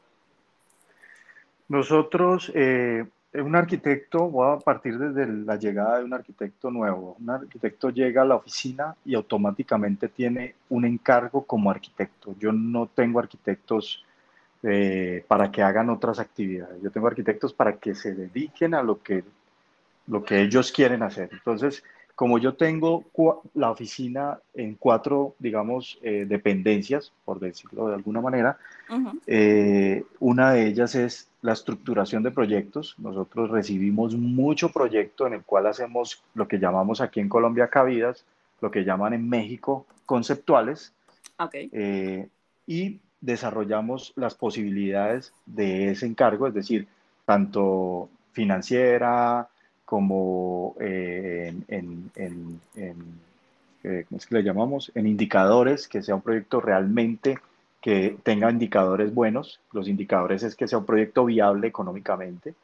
Nosotros, 1.69 2.51
eh, 2.55 3.05
un 3.35 3.57
arquitecto, 3.57 4.29
voy 4.29 4.57
a 4.57 4.59
partir 4.59 4.99
desde 4.99 5.27
la 5.27 5.57
llegada 5.57 5.99
de 5.99 6.05
un 6.05 6.15
arquitecto 6.15 6.71
nuevo. 6.71 7.17
Un 7.21 7.31
arquitecto 7.31 7.91
llega 7.91 8.23
a 8.23 8.25
la 8.25 8.37
oficina 8.37 8.95
y 9.05 9.15
automáticamente 9.15 10.09
tiene 10.09 10.55
un 10.71 10.85
encargo 10.85 11.45
como 11.45 11.71
arquitecto. 11.71 12.35
Yo 12.39 12.53
no 12.53 12.87
tengo 12.87 13.19
arquitectos 13.19 14.05
eh, 14.63 15.25
para 15.29 15.51
que 15.51 15.63
hagan 15.63 15.91
otras 15.91 16.19
actividades. 16.19 16.81
Yo 16.83 16.91
tengo 16.91 17.09
arquitectos 17.09 17.53
para 17.53 17.77
que 17.77 17.95
se 17.95 18.15
dediquen 18.15 18.75
a 18.75 18.83
lo 18.83 19.03
que, 19.03 19.25
lo 20.07 20.25
que 20.25 20.41
ellos 20.41 20.73
quieren 20.73 21.03
hacer. 21.03 21.29
Entonces, 21.33 21.83
como 22.17 22.39
yo 22.39 22.55
tengo 22.55 23.05
la 23.53 23.71
oficina 23.71 24.39
en 24.55 24.75
cuatro, 24.75 25.35
digamos, 25.39 25.99
eh, 26.01 26.25
dependencias, 26.27 27.13
por 27.27 27.39
decirlo 27.39 27.89
de 27.89 27.95
alguna 27.95 28.23
manera, 28.23 28.57
eh, 29.27 30.03
una 30.19 30.53
de 30.53 30.67
ellas 30.67 30.95
es 30.95 31.29
la 31.43 31.53
estructuración 31.53 32.23
de 32.23 32.31
proyectos. 32.31 32.95
Nosotros 32.97 33.51
recibimos 33.51 34.17
mucho 34.17 34.73
proyecto 34.73 35.27
en 35.27 35.35
el 35.35 35.43
cual 35.43 35.67
hacemos 35.67 36.23
lo 36.35 36.49
que 36.49 36.59
llamamos 36.59 37.03
aquí 37.03 37.21
en 37.21 37.29
Colombia 37.29 37.69
cabidas, 37.69 38.25
lo 38.63 38.71
que 38.71 38.83
llaman 38.83 39.13
en 39.13 39.29
México 39.29 39.85
conceptuales, 40.07 40.95
eh, 41.53 42.29
y 42.67 42.99
desarrollamos 43.21 44.15
las 44.17 44.35
posibilidades 44.35 45.35
de 45.45 45.91
ese 45.91 46.07
encargo, 46.07 46.47
es 46.47 46.55
decir, 46.55 46.89
tanto 47.27 48.09
financiera, 48.33 49.51
como 49.87 50.75
eh, 50.81 51.55
en, 51.69 52.11
en, 52.17 52.61
eh, 52.75 54.05
¿cómo 54.09 54.19
es 54.19 54.27
que 54.27 54.35
le 54.35 54.43
llamamos? 54.43 54.91
En 54.97 55.07
indicadores, 55.07 55.87
que 55.87 56.03
sea 56.03 56.17
un 56.17 56.23
proyecto 56.23 56.61
realmente 56.61 57.39
que 57.81 58.17
tenga 58.25 58.51
indicadores 58.51 59.15
buenos. 59.15 59.61
Los 59.73 59.87
indicadores 59.89 60.43
es 60.43 60.57
que 60.57 60.67
sea 60.67 60.79
un 60.79 60.85
proyecto 60.85 61.25
viable 61.25 61.69
económicamente. 61.69 62.55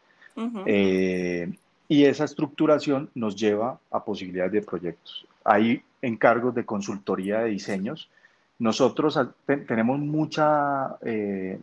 Eh, 0.66 1.48
y 1.88 2.04
esa 2.04 2.24
estructuración 2.24 3.08
nos 3.14 3.36
lleva 3.36 3.78
a 3.92 4.04
posibilidades 4.04 4.52
de 4.52 4.62
proyectos. 4.62 5.24
Hay 5.44 5.80
encargos 6.00 6.56
de 6.56 6.64
consultoría 6.64 7.40
de 7.40 7.50
diseños. 7.50 8.10
Nosotros 8.58 9.18
tenemos 9.46 10.00
mucha, 10.00 10.96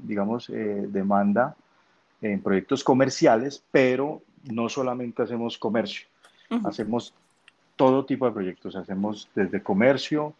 digamos, 0.04 0.48
demanda 0.48 1.56
en 2.22 2.42
proyectos 2.42 2.84
comerciales, 2.84 3.62
pero 3.72 4.22
no 4.44 4.70
solamente 4.70 5.24
hacemos 5.24 5.58
comercio, 5.58 6.08
hacemos 6.64 7.14
todo 7.76 8.06
tipo 8.06 8.26
de 8.26 8.32
proyectos, 8.32 8.76
hacemos 8.76 9.30
desde 9.34 9.64
comercio, 9.64 10.34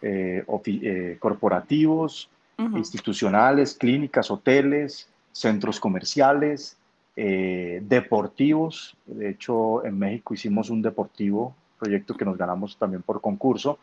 eh, 0.00 0.44
eh, 0.66 1.16
corporativos, 1.20 2.30
institucionales, 2.74 3.74
clínicas, 3.74 4.30
hoteles, 4.30 5.08
centros 5.30 5.78
comerciales, 5.78 6.78
eh, 7.14 7.82
deportivos. 7.86 8.96
De 9.04 9.28
hecho, 9.28 9.84
en 9.84 9.98
México 9.98 10.32
hicimos 10.32 10.70
un 10.70 10.80
deportivo, 10.80 11.54
proyecto 11.78 12.14
que 12.16 12.24
nos 12.24 12.38
ganamos 12.38 12.78
también 12.78 13.02
por 13.02 13.20
concurso, 13.20 13.78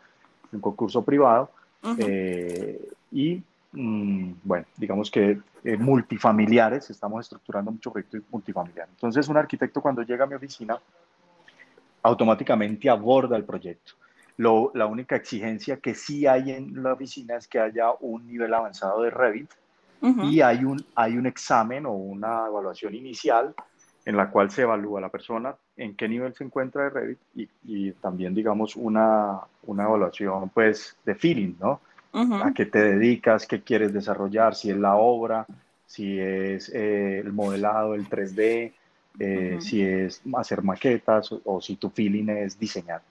un 0.52 0.60
concurso 0.60 1.02
privado. 1.02 1.50
y 3.12 3.42
bueno, 3.74 4.66
digamos 4.76 5.10
que 5.10 5.38
eh, 5.64 5.76
multifamiliares, 5.76 6.90
estamos 6.90 7.24
estructurando 7.24 7.72
mucho 7.72 7.90
proyectos 7.90 8.22
multifamiliares. 8.30 8.92
Entonces, 8.94 9.28
un 9.28 9.36
arquitecto 9.36 9.80
cuando 9.80 10.02
llega 10.02 10.24
a 10.24 10.26
mi 10.26 10.34
oficina, 10.34 10.78
automáticamente 12.02 12.88
aborda 12.88 13.36
el 13.36 13.44
proyecto. 13.44 13.94
Lo, 14.36 14.70
la 14.74 14.86
única 14.86 15.16
exigencia 15.16 15.78
que 15.78 15.94
sí 15.94 16.26
hay 16.26 16.50
en 16.50 16.82
la 16.82 16.92
oficina 16.92 17.36
es 17.36 17.48
que 17.48 17.58
haya 17.58 17.92
un 18.00 18.26
nivel 18.26 18.52
avanzado 18.52 19.02
de 19.02 19.10
Revit 19.10 19.50
y 20.24 20.42
hay 20.42 20.64
un, 20.64 20.84
hay 20.94 21.16
un 21.16 21.24
examen 21.24 21.86
o 21.86 21.92
una 21.92 22.46
evaluación 22.46 22.94
inicial 22.94 23.54
en 24.04 24.16
la 24.18 24.28
cual 24.28 24.50
se 24.50 24.60
evalúa 24.62 25.00
la 25.00 25.08
persona 25.08 25.56
en 25.78 25.96
qué 25.96 26.06
nivel 26.08 26.34
se 26.34 26.44
encuentra 26.44 26.84
de 26.84 26.90
Revit 26.90 27.18
y, 27.34 27.48
y 27.64 27.92
también, 27.92 28.34
digamos, 28.34 28.76
una, 28.76 29.40
una 29.62 29.84
evaluación 29.84 30.50
pues 30.50 30.94
de 31.06 31.14
feeling, 31.14 31.54
¿no? 31.58 31.80
A 32.14 32.52
qué 32.54 32.66
te 32.66 32.78
dedicas, 32.78 33.46
qué 33.46 33.62
quieres 33.62 33.92
desarrollar, 33.92 34.54
si 34.54 34.70
es 34.70 34.76
la 34.76 34.96
obra, 34.96 35.46
si 35.86 36.18
es 36.18 36.68
eh, 36.70 37.18
el 37.18 37.32
modelado, 37.32 37.94
el 37.94 38.08
3D, 38.08 38.72
eh, 39.18 39.58
si 39.60 39.82
es 39.82 40.22
hacer 40.34 40.62
maquetas 40.62 41.30
o, 41.44 41.60
si 41.60 41.76
tu 41.76 41.90
feeling 41.90 42.28
es 42.28 42.58
diseñar. 42.58 43.02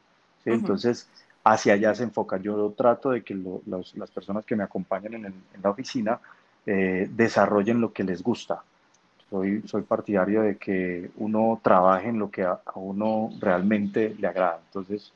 Entonces, 0.46 1.08
hacia 1.44 1.74
allá 1.74 1.96
se 1.96 2.04
enfoca. 2.04 2.38
Yo 2.38 2.74
trato 2.78 3.12
de 3.12 3.24
que 3.24 3.38
las 3.66 4.12
personas 4.12 4.46
que 4.46 4.56
me 4.56 4.64
acompañan 4.64 5.14
en, 5.14 5.34
la 5.62 5.70
oficina 5.70 6.20
eh, 6.66 7.10
desarrollen 7.12 7.82
lo 7.82 7.92
que 7.92 8.04
les 8.04 8.22
gusta. 8.22 8.64
Soy, 9.30 9.64
soy 9.66 9.82
partidario 9.82 10.44
de 10.44 10.58
que 10.58 11.10
uno 11.18 11.60
trabaje 11.64 12.10
en 12.10 12.20
lo 12.20 12.30
que 12.30 12.44
a, 12.44 12.60
a 12.66 12.80
uno 12.80 13.32
realmente 13.40 14.16
le 14.20 14.28
agrada. 14.28 14.60
Entonces, 14.68 15.12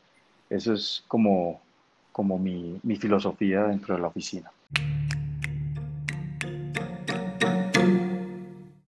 Eso 0.50 0.74
es 0.74 1.04
como, 1.08 1.62
como 2.18 2.40
mi, 2.40 2.80
mi 2.82 2.96
filosofía 2.96 3.66
dentro 3.66 3.94
de 3.94 4.02
la 4.02 4.08
oficina. 4.08 4.52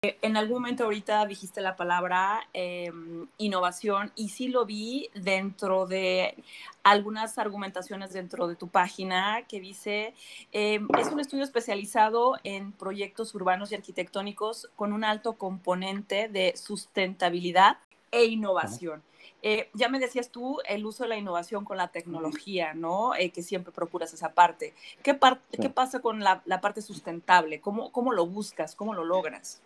En 0.00 0.38
algún 0.38 0.62
momento 0.62 0.84
ahorita 0.84 1.26
dijiste 1.26 1.60
la 1.60 1.76
palabra 1.76 2.40
em, 2.54 3.26
innovación 3.36 4.12
y 4.16 4.30
sí 4.30 4.48
lo 4.48 4.64
vi 4.64 5.10
dentro 5.14 5.86
de 5.86 6.42
algunas 6.82 7.36
argumentaciones 7.36 8.14
dentro 8.14 8.46
de 8.46 8.56
tu 8.56 8.68
página 8.68 9.42
que 9.46 9.60
dice, 9.60 10.14
em, 10.52 10.88
es 10.98 11.08
un 11.08 11.20
estudio 11.20 11.44
especializado 11.44 12.36
en 12.44 12.72
proyectos 12.72 13.34
urbanos 13.34 13.72
y 13.72 13.74
arquitectónicos 13.74 14.70
con 14.74 14.94
un 14.94 15.04
alto 15.04 15.34
componente 15.34 16.28
de 16.28 16.54
sustentabilidad 16.56 17.76
e 18.10 18.24
innovación. 18.24 19.02
Eh, 19.42 19.68
ya 19.72 19.88
me 19.88 20.00
decías 20.00 20.30
tú 20.30 20.58
el 20.68 20.84
uso 20.84 21.04
de 21.04 21.10
la 21.10 21.16
innovación 21.16 21.64
con 21.64 21.76
la 21.76 21.88
tecnología, 21.88 22.74
¿no? 22.74 23.14
Eh, 23.14 23.30
que 23.30 23.42
siempre 23.42 23.72
procuras 23.72 24.12
esa 24.12 24.32
parte. 24.32 24.74
¿Qué, 25.02 25.16
¿qué 25.60 25.68
pasa 25.70 26.00
con 26.00 26.20
la, 26.20 26.42
la 26.44 26.60
parte 26.60 26.82
sustentable? 26.82 27.60
¿Cómo, 27.60 27.92
¿Cómo, 27.92 28.12
lo 28.12 28.26
buscas? 28.26 28.74
¿Cómo 28.74 28.94
lo 28.94 29.04
logras? 29.04 29.62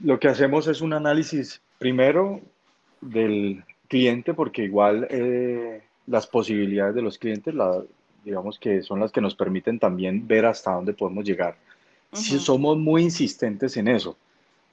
Lo 0.00 0.18
que 0.18 0.28
hacemos 0.28 0.66
es 0.66 0.80
un 0.80 0.92
análisis 0.92 1.60
primero 1.78 2.40
del 3.00 3.64
cliente, 3.86 4.34
porque 4.34 4.64
igual 4.64 5.06
eh, 5.10 5.82
las 6.06 6.26
posibilidades 6.26 6.96
de 6.96 7.02
los 7.02 7.18
clientes, 7.18 7.54
la, 7.54 7.80
digamos 8.24 8.58
que 8.58 8.82
son 8.82 8.98
las 8.98 9.12
que 9.12 9.20
nos 9.20 9.36
permiten 9.36 9.78
también 9.78 10.26
ver 10.26 10.46
hasta 10.46 10.72
dónde 10.72 10.94
podemos 10.94 11.24
llegar. 11.24 11.56
Si 12.12 12.38
somos 12.38 12.76
muy 12.76 13.02
insistentes 13.02 13.76
en 13.76 13.88
eso, 13.88 14.18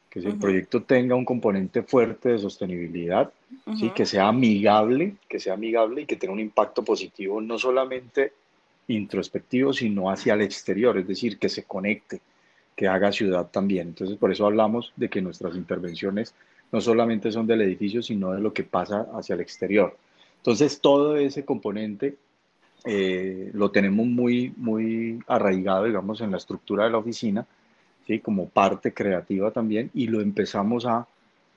que 0.10 0.20
el 0.20 0.38
proyecto 0.38 0.82
tenga 0.84 1.16
un 1.16 1.24
componente 1.24 1.84
fuerte 1.84 2.30
de 2.30 2.40
sostenibilidad, 2.40 3.32
¿sí? 3.78 3.92
que 3.92 4.06
sea 4.06 4.28
amigable, 4.28 5.16
que 5.28 5.40
sea 5.40 5.54
amigable 5.54 6.02
y 6.02 6.06
que 6.06 6.16
tenga 6.16 6.34
un 6.34 6.40
impacto 6.40 6.84
positivo 6.84 7.40
no 7.42 7.60
solamente 7.60 8.34
introspectivo, 8.88 9.72
sino 9.72 10.10
hacia 10.10 10.34
el 10.34 10.42
exterior, 10.42 10.98
es 10.98 11.08
decir, 11.08 11.38
que 11.38 11.48
se 11.48 11.64
conecte, 11.64 12.22
que 12.76 12.88
haga 12.88 13.12
ciudad 13.12 13.50
también. 13.52 13.90
Entonces, 13.90 14.18
por 14.18 14.32
eso 14.32 14.48
hablamos 14.48 14.94
de 14.96 15.10
que 15.10 15.22
nuestras 15.22 15.56
intervenciones 15.56 16.34
no 16.72 16.82
solamente 16.82 17.32
son 17.32 17.46
del 17.46 17.62
edificio, 17.62 18.02
sino 18.02 18.32
de 18.32 18.40
lo 18.40 18.52
que 18.52 18.64
pasa 18.64 19.08
hacia 19.14 19.36
el 19.36 19.42
exterior. 19.42 19.96
Entonces, 20.38 20.80
todo 20.82 21.18
ese 21.18 21.46
componente 21.46 22.16
eh, 22.86 23.52
lo 23.54 23.70
tenemos 23.72 24.08
muy, 24.08 24.54
muy 24.58 25.20
arraigado, 25.28 25.86
digamos, 25.86 26.22
en 26.22 26.32
la 26.32 26.38
estructura 26.38 26.86
de 26.86 26.92
la 26.92 26.98
oficina, 26.98 27.46
¿sí? 28.10 28.20
como 28.20 28.50
parte 28.50 28.92
creativa 28.92 29.52
también, 29.52 29.92
y 29.94 30.08
lo 30.08 30.20
empezamos 30.20 30.88
a, 30.88 31.08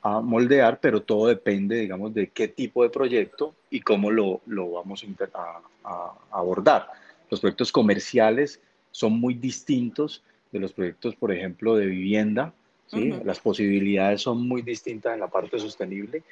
a 0.02 0.20
moldear, 0.20 0.78
pero 0.80 1.00
todo 1.00 1.28
depende, 1.28 1.76
digamos, 1.76 2.12
de 2.12 2.26
qué 2.26 2.46
tipo 2.46 2.82
de 2.82 2.90
proyecto 2.90 3.54
y 3.70 3.80
cómo 3.80 4.10
lo, 4.10 4.42
lo 4.46 4.72
vamos 4.72 5.02
a, 5.32 5.62
a, 5.82 6.12
abordar. 6.30 6.88
Los 7.30 7.40
proyectos 7.40 7.72
comerciales 7.72 8.60
son 8.90 9.18
muy 9.18 9.32
distintos 9.32 10.22
de 10.52 10.60
los 10.60 10.74
proyectos, 10.74 11.16
por 11.16 11.32
ejemplo, 11.32 11.74
de 11.74 11.86
vivienda. 11.86 12.52
¿sí? 12.86 13.14
Las 13.24 13.40
posibilidades 13.40 14.20
son 14.20 14.46
muy 14.46 14.60
distintas 14.60 15.14
en 15.14 15.20
la 15.20 15.28
parte 15.28 15.58
sostenible, 15.58 16.22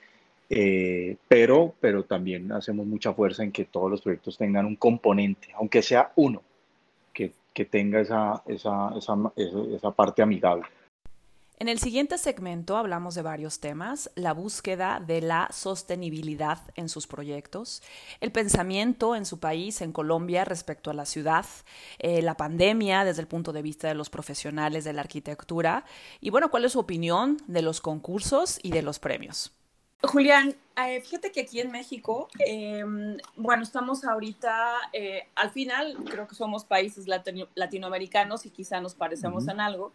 eh, 0.50 1.16
pero, 1.28 1.72
pero 1.80 2.02
también 2.02 2.52
hacemos 2.52 2.86
mucha 2.86 3.14
fuerza 3.14 3.42
en 3.42 3.52
que 3.52 3.64
todos 3.64 3.90
los 3.90 4.02
proyectos 4.02 4.36
tengan 4.36 4.66
un 4.66 4.76
componente, 4.76 5.48
aunque 5.54 5.80
sea 5.80 6.12
uno, 6.16 6.42
que, 7.52 7.64
tenga 7.64 8.00
esa, 8.00 8.42
esa, 8.46 8.92
esa, 8.96 9.16
esa 9.36 9.90
parte 9.90 10.22
amigable. 10.22 10.66
En 11.60 11.68
el 11.68 11.78
siguiente 11.78 12.16
segmento 12.16 12.78
hablamos 12.78 13.14
de 13.14 13.20
varios 13.20 13.60
temas, 13.60 14.10
la 14.14 14.32
búsqueda 14.32 14.98
de 15.06 15.20
la 15.20 15.46
sostenibilidad 15.52 16.58
en 16.74 16.88
sus 16.88 17.06
proyectos, 17.06 17.82
el 18.20 18.32
pensamiento 18.32 19.14
en 19.14 19.26
su 19.26 19.40
país, 19.40 19.82
en 19.82 19.92
Colombia, 19.92 20.46
respecto 20.46 20.90
a 20.90 20.94
la 20.94 21.04
ciudad, 21.04 21.44
eh, 21.98 22.22
la 22.22 22.38
pandemia 22.38 23.04
desde 23.04 23.20
el 23.20 23.28
punto 23.28 23.52
de 23.52 23.60
vista 23.60 23.88
de 23.88 23.94
los 23.94 24.08
profesionales 24.08 24.84
de 24.84 24.94
la 24.94 25.02
arquitectura 25.02 25.84
y 26.18 26.30
bueno, 26.30 26.50
cuál 26.50 26.64
es 26.64 26.72
su 26.72 26.78
opinión 26.78 27.36
de 27.46 27.60
los 27.60 27.82
concursos 27.82 28.58
y 28.62 28.70
de 28.70 28.80
los 28.80 28.98
premios. 28.98 29.52
Julián, 30.02 30.56
eh, 30.76 31.00
fíjate 31.02 31.30
que 31.30 31.42
aquí 31.42 31.60
en 31.60 31.70
México, 31.70 32.28
em, 32.38 33.18
bueno, 33.36 33.62
estamos 33.62 34.04
ahorita, 34.04 34.76
eh, 34.94 35.28
al 35.34 35.50
final 35.50 35.96
creo 36.04 36.26
que 36.26 36.34
somos 36.34 36.64
países 36.64 37.06
latinoamericanos 37.54 38.46
y 38.46 38.50
quizá 38.50 38.80
nos 38.80 38.94
parecemos 38.94 39.46
en 39.48 39.60
algo, 39.60 39.92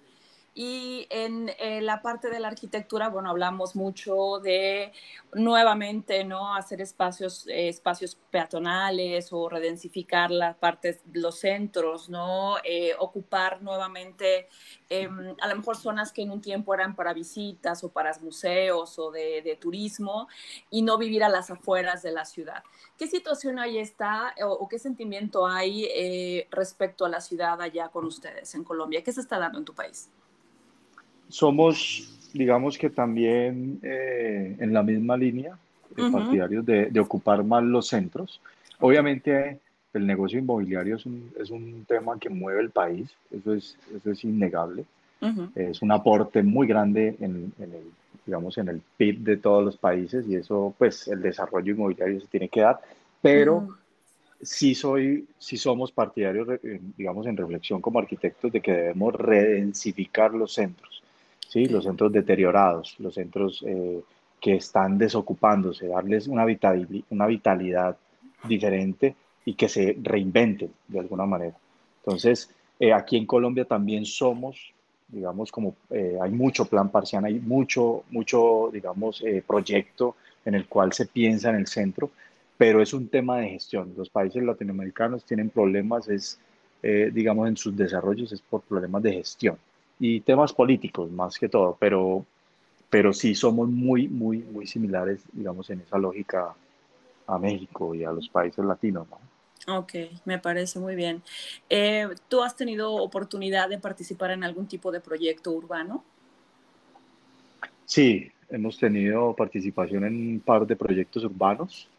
y 0.58 1.06
en 1.10 1.52
eh, 1.60 1.82
la 1.82 2.02
parte 2.02 2.30
de 2.30 2.40
la 2.40 2.48
arquitectura, 2.48 3.10
bueno, 3.10 3.30
hablamos 3.30 3.76
mucho 3.76 4.40
de 4.40 4.94
nuevamente, 5.34 6.24
¿no? 6.24 6.56
Hacer 6.56 6.80
espacios, 6.80 7.46
eh, 7.48 7.68
espacios 7.68 8.18
peatonales 8.32 9.34
o 9.34 9.50
redensificar 9.50 10.32
las 10.32 10.56
partes, 10.56 11.02
los 11.12 11.40
centros, 11.40 12.08
¿no? 12.10 12.56
Eh, 12.64 12.94
ocupar 13.00 13.62
nuevamente 13.62 14.48
em, 14.88 15.36
a 15.42 15.48
lo 15.50 15.58
mejor 15.58 15.76
zonas 15.76 16.14
que 16.14 16.22
en 16.22 16.32
un 16.32 16.40
tiempo 16.40 16.74
eran 16.74 16.96
para 16.96 17.14
visitas 17.14 17.84
o 17.84 17.90
para 17.92 18.18
museos 18.22 18.98
o 18.98 19.12
de, 19.12 19.58
turismo 19.60 20.28
y 20.70 20.82
no 20.84 20.98
vivir 20.98 21.24
a 21.24 21.30
las 21.30 21.52
afueras 21.52 22.02
de 22.02 22.12
la 22.12 22.24
ciudad. 22.24 22.64
¿Qué 22.98 23.08
situación 23.08 23.60
ahí 23.60 23.78
está 23.78 24.34
o, 24.42 24.52
o 24.54 24.68
qué 24.70 24.80
sentimiento 24.80 25.46
hay 25.48 26.46
respecto 26.50 27.06
a 27.06 27.10
la 27.10 27.20
ciudad 27.20 27.62
allá 27.62 27.90
con 27.90 28.06
ustedes 28.06 28.56
en 28.56 28.64
Colombia? 28.64 29.04
¿Qué 29.04 29.12
se 29.12 29.22
está 29.22 29.38
dando 29.38 29.60
en 29.60 29.66
tu 29.66 29.74
país? 29.74 30.10
Somos, 31.30 32.30
digamos 32.34 32.78
que 32.78 32.90
también 32.90 33.80
eh, 33.84 34.56
en 34.60 34.74
la 34.74 34.84
misma 34.84 35.18
línea, 35.18 35.58
partidarios 36.12 36.66
de, 36.66 37.00
ocupar 37.00 37.44
más 37.44 37.64
los 37.64 37.88
centros. 37.88 38.42
Obviamente 38.80 39.60
el 39.94 40.06
negocio 40.06 40.40
inmobiliario 40.40 40.98
es 40.98 41.06
un, 41.06 41.32
es 41.40 41.50
un 41.50 41.86
tema 41.88 42.20
que 42.20 42.30
mueve 42.30 42.62
el 42.62 42.70
país, 42.70 43.10
eso 43.32 43.54
es, 43.54 43.78
eso 43.96 44.12
es 44.12 44.24
innegable. 44.24 44.86
Es 45.56 45.82
un 45.82 45.92
aporte 45.92 46.44
muy 46.44 46.68
grande 46.68 47.16
en, 47.20 47.52
el, 47.58 47.72
digamos, 48.28 48.60
en 48.60 48.70
el 48.70 48.82
PIB 48.96 49.20
de 49.22 49.38
todos 49.38 49.66
los 49.66 49.76
países 49.76 50.28
y 50.28 50.36
eso, 50.36 50.76
pues, 50.78 51.08
el 51.08 51.20
desarrollo 51.20 51.74
inmobiliario 51.74 52.22
se 52.22 52.28
tiene 52.28 52.48
que 52.48 52.62
dar, 52.62 52.80
pero 53.24 53.76
sí 54.40 54.76
soy, 54.76 55.28
sí 55.40 55.58
somos 55.58 55.92
partidarios, 55.92 56.48
digamos, 56.96 57.26
en 57.26 57.38
reflexión 57.38 57.82
como 57.82 57.98
arquitectos 57.98 58.52
de 58.52 58.62
que 58.62 58.72
debemos 58.72 59.16
redensificar 59.16 60.32
los 60.32 60.54
centros. 60.54 60.95
¿Sí? 61.48 61.66
los 61.66 61.84
centros 61.86 62.12
deteriorados, 62.12 62.96
los 63.00 63.14
centros 63.14 63.64
eh, 63.66 64.02
que 64.40 64.56
están 64.56 64.98
desocupándose, 64.98 65.88
darles 65.88 66.28
una 66.28 66.46
una 67.10 67.28
vitalidad 67.28 67.98
diferente 68.48 69.16
y 69.46 69.54
que 69.54 69.70
se 69.70 69.98
reinventen 70.02 70.72
de 70.88 71.00
alguna 71.00 71.26
manera. 71.26 71.56
Entonces, 72.04 72.50
eh, 72.80 72.94
aquí 72.94 73.18
en 73.18 73.26
Colombia 73.26 73.66
también 73.66 74.06
somos, 74.06 74.74
digamos, 75.08 75.52
como 75.52 75.76
eh, 75.90 76.18
hay 76.22 76.32
mucho 76.32 76.66
plan 76.66 76.90
parcial, 76.90 77.26
hay 77.26 77.40
mucho, 77.40 78.04
mucho, 78.12 78.70
digamos, 78.72 79.24
proyecto 79.48 80.16
en 80.44 80.56
el 80.56 80.68
cual 80.68 80.94
se 80.94 81.08
piensa 81.08 81.50
en 81.50 81.56
el 81.56 81.68
centro, 81.68 82.12
pero 82.58 82.82
es 82.82 82.94
un 82.94 83.08
tema 83.08 83.38
de 83.38 83.50
gestión. 83.50 83.94
Los 83.98 84.10
países 84.10 84.44
latinoamericanos 84.44 85.26
tienen 85.26 85.50
problemas, 85.50 86.08
es, 86.08 86.40
digamos, 86.82 87.48
en 87.48 87.58
sus 87.58 87.76
desarrollos, 87.76 88.32
es 88.32 88.42
por 88.42 88.62
problemas 88.62 89.02
de 89.02 89.14
gestión 89.14 89.58
y 90.00 90.22
temas 90.22 90.54
políticos 90.54 91.10
más 91.12 91.38
que 91.40 91.50
todo, 91.50 91.78
pero, 91.80 92.26
pero 92.90 93.14
sí 93.14 93.36
somos 93.36 93.70
muy, 93.70 94.08
muy, 94.08 94.40
muy 94.40 94.68
similares, 94.68 95.22
digamos, 95.32 95.70
en 95.70 95.82
esa 95.82 95.98
lógica 95.98 96.54
a 97.28 97.40
México 97.40 97.96
y 97.96 98.04
a 98.04 98.12
los 98.12 98.30
países 98.30 98.64
latinos. 98.64 99.08
¿no? 99.10 99.78
Ok, 99.80 99.94
me 100.26 100.38
parece 100.38 100.80
muy 100.80 100.96
bien. 100.96 101.24
Eh, 101.70 102.08
¿Tú 102.28 102.44
has 102.44 102.56
tenido 102.56 102.94
oportunidad 102.94 103.70
de 103.70 103.80
participar 103.80 104.32
en 104.32 104.44
algún 104.44 104.68
tipo 104.68 104.92
de 104.92 105.00
proyecto 105.00 105.52
urbano? 105.52 106.04
Sí, 107.86 108.32
hemos 108.50 108.78
tenido 108.78 109.34
participación 109.36 110.06
en 110.06 110.16
un 110.16 110.40
par 110.40 110.68
de 110.68 110.76
proyectos 110.76 111.24
urbanos. 111.24 111.90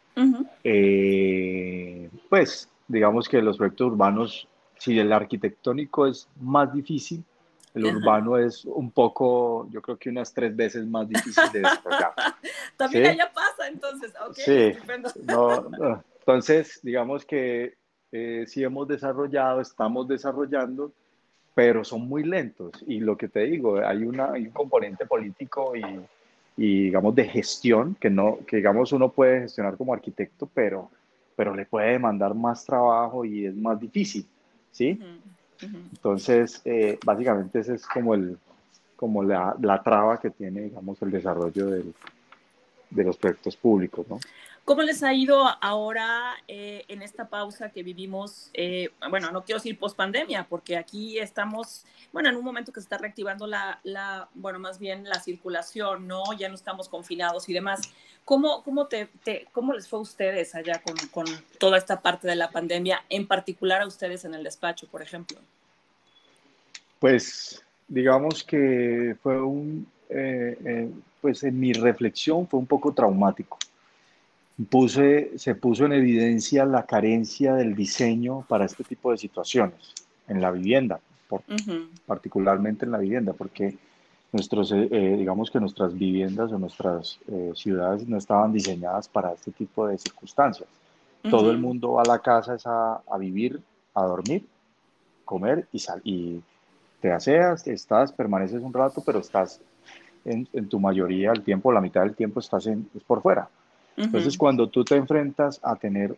Eh, 0.63 2.09
pues 2.27 2.67
digamos 2.87 3.29
que 3.29 3.41
los 3.41 3.57
proyectos 3.57 3.91
urbanos, 3.91 4.47
si 4.79 4.97
el 4.97 5.13
arquitectónico 5.13 6.07
es 6.07 6.27
más 6.39 6.73
difícil, 6.73 7.23
el 7.77 7.85
urbano 7.85 8.37
es 8.37 8.65
un 8.65 8.91
poco, 8.91 9.67
yo 9.71 9.81
creo 9.81 9.97
que 9.97 10.09
unas 10.09 10.33
tres 10.33 10.55
veces 10.55 10.85
más 10.85 11.07
difícil 11.07 11.43
de 11.53 11.59
desarrollar. 11.59 12.13
También 12.77 13.05
allá 13.07 13.31
pasa, 13.33 13.67
entonces. 13.67 14.13
sí. 14.33 14.73
entonces, 16.19 16.79
digamos 16.83 17.25
que 17.25 17.75
eh, 18.11 18.45
sí 18.47 18.63
hemos 18.63 18.87
desarrollado, 18.87 19.61
estamos 19.61 20.07
desarrollando, 20.07 20.91
pero 21.53 21.83
son 21.83 22.07
muy 22.07 22.23
lentos. 22.23 22.71
Y 22.85 22.99
lo 22.99 23.17
que 23.17 23.27
te 23.27 23.41
digo, 23.41 23.77
hay, 23.77 24.03
una, 24.03 24.31
un 24.31 24.49
componente 24.51 25.05
político 25.05 25.75
y, 25.75 25.81
y, 26.57 26.83
digamos, 26.85 27.15
de 27.15 27.25
gestión 27.25 27.95
que, 27.99 28.09
no, 28.09 28.39
que, 28.47 28.57
digamos, 28.57 28.91
uno 28.91 29.11
puede 29.11 29.41
gestionar 29.41 29.77
como 29.77 29.93
arquitecto, 29.93 30.49
pero, 30.53 30.89
pero 31.35 31.55
le 31.55 31.65
puede 31.65 31.91
demandar 31.91 32.33
más 32.33 32.65
trabajo 32.65 33.23
y 33.25 33.45
es 33.45 33.55
más 33.55 33.79
difícil, 33.79 34.25
¿sí? 34.71 34.99
Entonces, 35.61 36.61
eh, 36.65 36.99
básicamente 37.05 37.59
ese 37.59 37.75
es 37.75 37.85
como, 37.85 38.13
el, 38.13 38.37
como 38.95 39.23
la, 39.23 39.55
la, 39.61 39.81
traba 39.81 40.19
que 40.19 40.29
tiene, 40.29 40.61
digamos, 40.61 41.01
el 41.01 41.11
desarrollo 41.11 41.67
del, 41.67 41.93
de 42.89 43.03
los 43.03 43.17
proyectos 43.17 43.55
públicos. 43.55 44.05
¿Cómo 44.67 44.81
les 44.81 45.01
ha 45.01 45.13
ido 45.13 45.45
ahora 45.61 46.33
eh, 46.45 46.83
en 46.89 47.01
esta 47.01 47.29
pausa 47.29 47.69
que 47.69 47.83
vivimos? 47.83 48.49
Eh, 48.53 48.89
bueno, 49.09 49.31
no 49.31 49.45
quiero 49.45 49.59
decir 49.59 49.79
post 49.79 49.95
pandemia, 49.95 50.45
porque 50.49 50.75
aquí 50.75 51.19
estamos, 51.19 51.85
bueno, 52.11 52.27
en 52.27 52.35
un 52.35 52.43
momento 52.43 52.73
que 52.73 52.81
se 52.81 52.83
está 52.83 52.97
reactivando 52.97 53.47
la, 53.47 53.79
bueno, 54.35 54.59
más 54.59 54.77
bien 54.77 55.05
la 55.05 55.21
circulación, 55.21 56.05
¿no? 56.05 56.21
Ya 56.37 56.49
no 56.49 56.55
estamos 56.55 56.89
confinados 56.89 57.47
y 57.47 57.53
demás. 57.53 57.93
¿Cómo, 58.25 58.61
cómo, 58.61 58.87
te, 58.87 59.07
cómo 59.53 59.71
les 59.71 59.87
fue 59.87 59.99
a 59.99 60.01
ustedes 60.01 60.53
allá 60.53 60.81
con, 60.81 60.97
con, 61.11 61.25
toda 61.59 61.77
esta 61.77 62.01
parte 62.01 62.27
de 62.27 62.35
la 62.35 62.51
pandemia, 62.51 63.05
en 63.07 63.25
particular 63.25 63.81
a 63.83 63.87
ustedes 63.87 64.25
en 64.25 64.33
el 64.33 64.43
despacho, 64.43 64.85
por 64.89 65.01
ejemplo? 65.01 65.39
Pues 66.99 67.63
digamos 67.87 68.43
que 68.43 69.15
fue 69.23 69.41
un, 69.41 69.87
eh, 70.09 70.91
pues 71.21 71.41
en 71.45 71.57
mi 71.57 71.71
reflexión 71.71 72.45
fue 72.45 72.59
un 72.59 72.67
poco 72.67 72.91
traumático 72.91 73.57
puse, 74.65 75.37
se 75.37 75.55
puso 75.55 75.85
en 75.85 75.93
evidencia 75.93 76.65
la 76.65 76.85
carencia 76.85 77.53
del 77.53 77.75
diseño 77.75 78.45
para 78.47 78.65
este 78.65 78.83
tipo 78.83 79.11
de 79.11 79.17
situaciones 79.17 79.93
en 80.27 80.41
la 80.41 80.51
vivienda, 80.51 80.99
particularmente 82.05 82.85
en 82.85 82.91
la 82.91 82.97
vivienda, 82.97 83.33
porque 83.33 83.77
nuestros, 84.31 84.71
eh, 84.71 84.87
eh, 84.91 85.15
digamos 85.17 85.51
que 85.51 85.59
nuestras 85.59 85.97
viviendas 85.97 86.51
o 86.51 86.59
nuestras 86.59 87.19
eh, 87.27 87.51
ciudades 87.55 88.07
no 88.07 88.17
estaban 88.17 88.51
diseñadas 88.51 89.07
para 89.07 89.33
este 89.33 89.51
tipo 89.51 89.87
de 89.87 89.97
circunstancias. 89.97 90.67
Todo 91.29 91.51
el 91.51 91.57
mundo 91.57 91.93
va 91.93 92.03
a 92.03 92.07
la 92.07 92.19
casa 92.19 92.55
es 92.55 92.65
a, 92.65 93.01
vivir, 93.19 93.59
a 93.93 94.03
dormir, 94.03 94.45
comer 95.25 95.67
y, 95.73 95.79
sal 95.79 95.99
y 96.05 96.41
te 97.01 97.11
aseas, 97.11 97.67
estás, 97.67 98.13
permaneces 98.13 98.61
un 98.61 98.71
rato, 98.71 99.03
pero 99.05 99.19
estás 99.19 99.59
en, 100.23 100.47
en, 100.53 100.69
tu 100.69 100.79
mayoría 100.79 101.31
del 101.31 101.43
tiempo, 101.43 101.73
la 101.73 101.81
mitad 101.81 102.01
del 102.01 102.15
tiempo 102.15 102.39
estás 102.39 102.67
en, 102.67 102.89
es 102.95 103.03
por 103.03 103.21
fuera. 103.21 103.49
Entonces, 103.97 104.37
cuando 104.37 104.69
tú 104.69 104.83
te 104.83 104.95
enfrentas 104.95 105.59
a 105.63 105.75
tener 105.75 106.15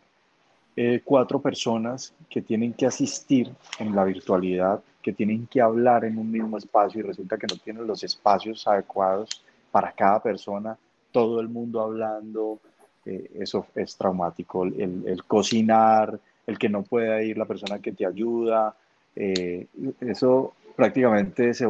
eh, 0.76 1.02
cuatro 1.04 1.40
personas 1.40 2.14
que 2.30 2.42
tienen 2.42 2.74
que 2.74 2.86
asistir 2.86 3.50
en 3.80 3.96
la 3.96 4.04
virtualidad, 4.04 4.82
que 5.02 5.14
tienen 5.14 5.48
que 5.48 5.62
hablar 5.62 6.04
en 6.04 6.18
un 6.18 6.30
mismo 6.30 6.58
espacio 6.58 7.00
y 7.00 7.04
resulta 7.04 7.38
que 7.38 7.48
no 7.48 7.56
tienen 7.58 7.88
los 7.88 8.04
espacios 8.04 8.68
adecuados 8.68 9.30
para 9.72 9.92
cada 9.94 10.22
persona, 10.22 10.78
todo 11.12 11.40
el 11.40 11.48
mundo 11.48 11.82
hablando, 11.82 12.60
eh, 13.06 13.32
eso 13.36 13.66
es 13.76 13.96
traumático. 13.96 14.66
El, 14.66 15.24
cocinar, 15.26 16.20
el 16.46 16.60
que 16.60 16.70
no 16.70 16.84
pueda 16.84 17.22
ir 17.24 17.38
la 17.38 17.46
persona 17.46 17.80
que 17.80 17.94
te 17.94 18.06
ayuda, 18.06 18.76
eh, 19.16 19.68
eso 20.02 20.54
prácticamente 20.76 21.54
se, 21.54 21.66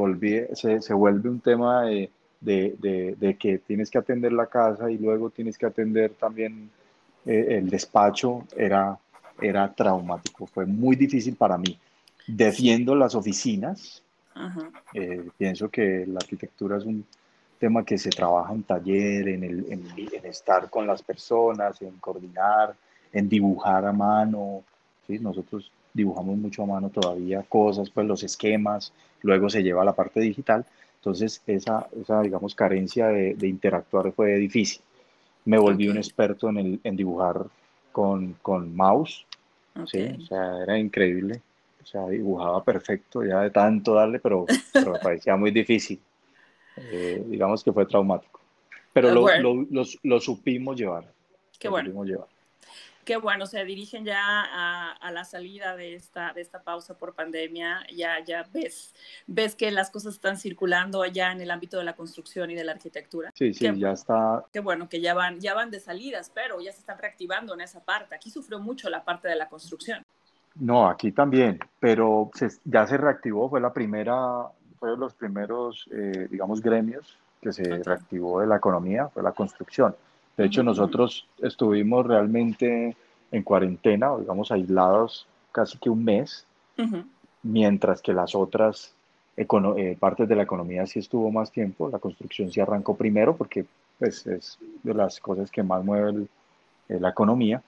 se, 0.54 0.82
se 0.82 0.94
vuelve 0.94 1.30
un 1.30 1.40
tema 1.40 1.84
de 1.84 2.10
de, 2.42 3.16
de, 3.20 3.38
que 3.38 3.60
tienes 3.60 3.90
que 3.90 3.98
atender 3.98 4.32
la 4.32 4.48
casa 4.48 4.90
y 4.90 4.98
luego 4.98 5.30
tienes 5.30 5.58
que 5.58 5.66
atender 5.66 6.12
también 6.12 6.70
eh, 7.26 7.58
el 7.58 7.70
despacho, 7.70 8.46
era, 8.56 8.98
era 9.42 9.74
traumático, 9.74 10.48
fue 10.48 10.66
muy 10.66 10.96
difícil 10.96 11.36
para 11.36 11.58
mí. 11.58 11.78
Defiendo 12.28 12.96
las 12.96 13.16
oficinas, 13.16 14.04
eh, 14.94 15.28
pienso 15.38 15.70
que 15.70 16.06
la 16.08 16.20
arquitectura 16.20 16.78
es 16.78 16.86
un 16.86 17.06
tema 17.58 17.84
que 17.84 17.98
se 17.98 18.10
trabaja 18.10 18.54
en 18.54 18.64
taller, 18.64 19.28
en, 19.28 19.44
el, 19.44 19.66
en, 19.72 19.86
en 19.98 20.26
estar 20.26 20.70
con 20.70 20.88
las 20.88 21.04
personas, 21.04 21.82
en 21.82 21.98
coordinar, 21.98 22.76
en 23.12 23.28
dibujar 23.28 23.86
a 23.86 23.92
mano. 23.92 24.64
¿sí? 25.06 25.20
Nosotros 25.20 25.72
dibujamos 25.94 26.38
mucho 26.38 26.64
a 26.64 26.68
mano 26.68 26.90
todavía 26.90 27.44
cosas, 27.44 27.90
pues 27.90 28.08
los 28.08 28.24
esquemas, 28.24 28.94
luego 29.22 29.50
se 29.50 29.62
lleva 29.64 29.82
a 29.82 29.86
la 29.86 29.96
parte 29.96 30.20
digital, 30.22 30.66
entonces, 31.00 31.42
esa, 31.48 31.88
esa 32.00 32.22
digamos, 32.22 32.54
carencia 32.54 33.08
de, 33.08 33.34
de, 33.34 33.48
interactuar 33.48 34.12
fue 34.12 34.36
difícil. 34.36 34.82
Me 35.46 35.58
volví 35.58 35.88
un 35.88 35.98
experto 35.98 36.50
en, 36.50 36.58
el, 36.58 36.80
en 36.84 36.96
dibujar 36.98 37.46
con, 37.94 38.34
con 38.42 38.76
mouse. 38.76 39.26
¿sí? 39.86 40.18
O 40.20 40.26
sea, 40.26 40.62
era 40.62 40.78
increíble. 40.78 41.42
O 41.82 41.86
sea, 41.86 42.06
dibujaba 42.08 42.64
perfecto 42.64 43.24
ya 43.24 43.42
de 43.42 43.50
tanto 43.50 43.94
darle, 43.94 44.20
pero, 44.20 44.46
pero 44.74 44.92
me 44.92 45.00
parecía 45.00 45.38
muy 45.38 45.52
difícil. 45.52 46.00
Eh, 46.76 47.24
digamos 47.28 47.64
que 47.64 47.72
fue 47.72 47.86
traumático. 47.86 48.42
Pero 48.92 49.14
lo, 49.14 49.28
lo, 49.40 49.66
lo, 49.70 49.84
lo 50.04 50.20
supimos 50.20 50.76
llevar. 50.76 51.06
Qué 51.58 51.70
bueno. 51.70 51.88
Supimos 51.88 52.08
llevar 52.08 52.39
qué 53.10 53.18
bueno, 53.18 53.48
se 53.48 53.66
dirigen 53.66 54.06
ya 54.06 54.22
a, 54.22 55.12
la 55.12 55.26
salida 55.26 55.76
de 55.76 55.96
esta, 55.96 56.32
de 56.32 56.42
esta 56.42 56.62
pausa 56.62 56.96
por 56.96 57.16
pandemia, 57.16 57.84
ya, 57.92 58.24
ya 58.24 58.46
ves, 58.54 58.94
ves 59.26 59.56
que 59.56 59.72
las 59.72 59.90
cosas 59.90 60.14
están 60.14 60.38
circulando 60.38 61.02
allá 61.02 61.32
en 61.32 61.42
el 61.42 61.50
ámbito 61.50 61.80
de 61.80 61.86
la 61.86 61.96
construcción 61.96 62.52
y 62.52 62.54
de 62.54 62.64
la 62.64 62.74
arquitectura. 62.74 63.32
Sí, 63.34 63.52
sí, 63.52 63.68
ya 63.80 63.94
está. 63.94 64.46
Qué 64.54 64.60
bueno 64.60 64.88
que 64.88 65.02
ya 65.02 65.16
van, 65.16 65.40
ya 65.40 65.56
van 65.56 65.72
de 65.72 65.80
salidas, 65.80 66.32
pero 66.32 66.62
ya 66.62 66.72
se 66.72 66.82
están 66.82 67.00
reactivando 67.00 67.56
en 67.56 67.62
esa 67.62 67.84
parte. 67.84 68.14
Aquí 68.14 68.30
sufrió 68.30 68.60
mucho 68.60 68.92
la 68.92 69.04
parte 69.04 69.28
de 69.28 69.38
la 69.38 69.50
construcción. 69.50 70.06
No, 70.60 70.88
aquí 70.88 71.12
también, 71.12 71.58
pero 71.80 72.30
ya 72.66 72.86
se 72.86 72.96
reactivó, 72.96 73.50
fue 73.50 73.60
la 73.60 73.74
primera, 73.74 74.44
fue 74.78 74.92
de 74.92 74.98
los 74.98 75.16
primeros, 75.16 75.90
eh, 75.92 76.28
digamos, 76.30 76.62
gremios 76.62 77.18
que 77.42 77.54
se 77.54 77.82
reactivó 77.82 78.42
de 78.42 78.46
la 78.46 78.58
economía, 78.58 79.08
fue 79.08 79.24
la 79.24 79.32
construcción. 79.32 79.96
De 80.40 80.46
hecho, 80.46 80.64
nosotros 80.64 81.28
estuvimos 81.42 82.08
realmente 82.08 82.96
en 83.30 83.44
cuarentena, 83.44 84.16
digamos, 84.18 84.54
aislados 84.54 85.28
casi 85.52 85.78
que 85.78 85.90
un 85.90 86.06
mes, 86.06 86.46
mientras 87.44 88.02
que 88.02 88.14
las 88.14 88.34
otras 88.36 88.94
eh, 89.36 89.98
partes 90.00 90.30
de 90.30 90.36
la 90.38 90.44
economía 90.44 90.86
sí 90.86 91.00
estuvo 91.00 91.30
más 91.30 91.52
tiempo. 91.52 91.90
La 91.90 92.00
construcción 92.00 92.50
sí 92.50 92.62
arrancó 92.62 92.96
primero 92.96 93.36
porque 93.36 93.66
pues, 93.98 94.26
es 94.28 94.58
de 94.82 94.94
las 94.94 95.20
cosas 95.20 95.52
que 95.52 95.62
más 95.62 95.84
mueve 95.84 96.28
eh, 96.88 97.00
la 97.02 97.10
economía. 97.10 97.62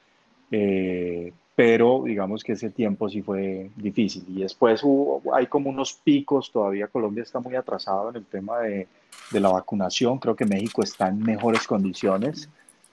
Eh, 0.50 1.34
pero 1.56 2.04
digamos 2.06 2.44
que 2.44 2.54
ese 2.54 2.70
tiempo 2.70 3.10
sí 3.10 3.22
fue 3.22 3.70
difícil. 3.76 4.24
Y 4.28 4.42
después 4.42 4.82
hubo, 4.84 5.22
hay 5.34 5.48
como 5.48 5.70
unos 5.70 5.94
picos, 5.94 6.52
todavía 6.52 6.88
Colombia 6.88 7.24
está 7.24 7.40
muy 7.40 7.56
atrasado 7.56 8.10
en 8.10 8.18
el 8.18 8.26
tema 8.26 8.60
de, 8.60 8.88
de 9.32 9.40
la 9.40 9.50
vacunación, 9.50 10.18
creo 10.20 10.36
que 10.36 10.46
México 10.46 10.82
está 10.84 11.10
en 11.10 11.20
mejores 11.20 11.68
condiciones 11.68 12.50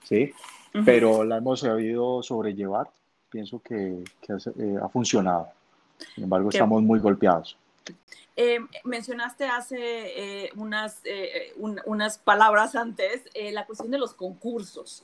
¿sí? 0.09 0.33
Pero 0.85 1.25
la 1.25 1.39
hemos 1.39 1.61
sabido 1.61 2.23
sobrellevar, 2.23 2.89
pienso 3.31 3.61
que, 3.61 4.05
que 4.21 4.35
eh, 4.35 4.77
ha 4.81 4.89
funcionado. 4.89 5.49
Sin 6.15 6.25
embargo, 6.25 6.51
estamos 6.51 6.83
muy 6.83 7.01
golpeados. 7.01 7.57
Eh, 8.41 8.61
mencionaste 8.85 9.47
hace 9.47 9.77
eh, 10.45 10.51
unas, 10.55 11.03
unas 11.87 12.19
palabras 12.19 12.77
antes 12.77 13.25
la 13.35 13.67
cuestión 13.67 13.91
de 13.91 13.99
los 13.99 14.15
concursos. 14.15 15.03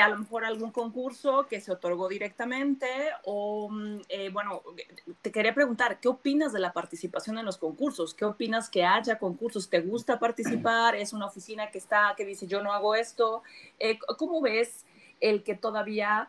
a 0.00 0.08
lo 0.08 0.18
mejor 0.18 0.44
algún 0.44 0.70
concurso 0.70 1.48
que 1.48 1.60
se 1.60 1.72
otorgó 1.72 2.08
directamente 2.08 2.86
o, 3.24 3.68
mm, 3.68 4.02
bueno, 4.32 4.62
te 5.20 5.32
quería 5.32 5.52
preguntar, 5.52 5.98
¿qué 5.98 6.06
opinas 6.06 6.52
de 6.52 6.60
la 6.60 6.72
participación 6.72 7.38
en 7.38 7.44
los 7.44 7.58
concursos? 7.58 8.14
¿Qué 8.14 8.24
opinas 8.24 8.70
que 8.70 8.84
haya 8.84 9.18
concursos? 9.18 9.68
¿Te 9.68 9.80
gusta 9.80 10.20
participar? 10.20 10.94
¿Es 10.94 11.12
una 11.12 11.26
oficina 11.26 11.72
que 11.72 11.78
está, 11.78 12.14
que 12.16 12.24
dice 12.24 12.46
yo 12.46 12.62
no 12.62 12.72
hago 12.72 12.94
esto? 12.94 13.42
¿Cómo 14.16 14.40
ves 14.40 14.86
el 15.20 15.42
que 15.42 15.56
todavía 15.56 16.28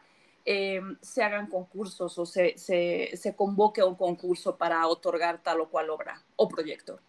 eh, 0.49 0.81
se 1.01 1.21
hagan 1.21 1.47
concursos 1.47 2.17
o 2.17 2.25
se, 2.25 2.57
se, 2.57 3.35
convoque 3.35 3.83
un 3.83 3.95
concurso 3.95 4.55
para 4.55 4.87
otorgar 4.87 5.43
tal 5.43 5.59
o 5.59 5.67
cual 5.67 5.89
obra 5.89 6.21
o 6.37 6.47
proyecto? 6.47 7.01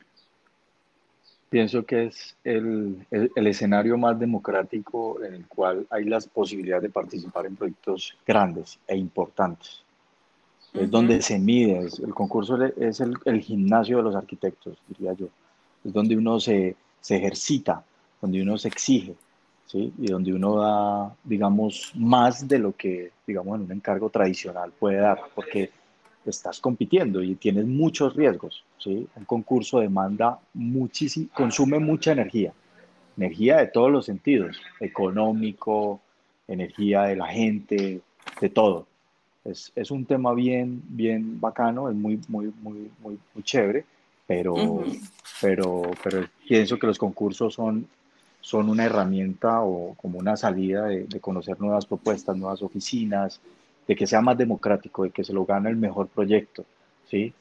Pienso 1.49 1.87
que 1.87 2.07
es 2.07 2.37
el, 2.43 3.07
el, 3.13 3.47
escenario 3.47 3.97
más 3.97 4.19
democrático 4.19 5.23
en 5.23 5.35
el 5.35 5.47
cual 5.47 5.87
hay 5.89 6.05
las 6.05 6.27
posibilidades 6.27 6.83
de 6.83 6.91
participar 6.91 7.47
en 7.47 7.55
proyectos 7.55 8.19
grandes 8.27 8.81
e 8.89 8.97
importantes. 8.97 9.83
Es 10.75 10.91
donde 10.91 11.23
se 11.23 11.39
mide, 11.39 11.79
el 11.79 12.15
concurso 12.15 12.61
es 12.65 12.99
el, 12.99 13.15
el, 13.25 13.41
gimnasio 13.41 13.99
de 13.99 14.03
los 14.03 14.17
arquitectos, 14.17 14.77
diría 14.89 15.13
yo. 15.13 15.29
Es 15.85 15.93
donde 15.93 16.17
uno 16.17 16.41
se, 16.41 16.75
se 17.01 17.17
ejercita, 17.17 17.85
donde 18.21 18.43
uno 18.43 18.59
se 18.59 18.67
exige, 18.67 19.15
¿sí? 19.69 19.93
y 19.99 20.09
donde 20.09 20.33
uno 20.33 20.57
da, 20.57 21.15
digamos, 21.23 21.93
más 21.95 22.49
de 22.49 22.59
lo 22.59 22.75
que, 22.75 23.13
digamos, 23.27 23.57
en 23.57 23.67
un 23.67 23.73
encargo 23.73 24.11
tradicional 24.11 24.73
puede 24.79 24.97
dar, 24.97 25.21
porque 25.35 25.71
estás 26.25 26.61
compitiendo 26.61 27.23
y 27.23 27.35
tienes 27.37 27.67
muchos 27.67 28.17
riesgos. 28.17 28.65
¿sí? 28.79 29.07
Un 29.15 29.25
concurso 29.25 29.81
demanda 29.81 30.39
muchísimo, 30.55 31.29
consume 31.33 31.79
mucha 31.79 32.13
energía, 32.13 32.53
energía 33.17 33.59
de 33.59 33.69
todos 33.69 33.91
los 33.91 34.07
sentidos, 34.07 34.61
económico, 34.81 36.01
energía 36.49 37.03
de 37.03 37.17
la 37.17 37.27
gente, 37.29 38.01
de 38.41 38.49
todo. 38.49 38.87
Es, 39.45 39.73
es 39.75 39.91
un 39.91 40.05
tema 40.05 40.35
bien, 40.35 40.83
bien 40.89 41.41
bacano, 41.41 41.89
es 41.89 41.95
muy, 41.95 42.21
muy, 42.29 42.53
muy, 42.63 42.91
muy, 43.01 43.19
muy 43.35 43.45
chévere, 43.45 43.85
pero, 44.27 44.55
pero, 45.41 45.83
pero 46.03 46.27
pienso 46.47 46.79
que 46.79 46.87
los 46.87 46.99
concursos 46.99 47.55
son 47.55 47.87
son 48.41 48.69
una 48.69 48.85
herramienta 48.85 49.63
o 49.63 49.95
como 49.95 50.19
una 50.19 50.37
salida 50.37 50.87
de, 50.87 51.21
conocer 51.21 51.61
nuevas 51.61 51.87
propuestas, 51.87 52.37
nuevas 52.37 52.63
oficinas, 52.63 53.41
de 53.87 53.97
que 53.97 54.07
sea 54.07 54.21
más 54.21 54.37
democrático, 54.39 55.05
de 55.05 55.11
que 55.11 55.25
se 55.25 55.33
lo 55.33 55.45
gane 55.45 55.71
el 55.71 55.77
mejor 55.77 56.09
proyecto, 56.09 56.65
¿sí? 57.11 57.33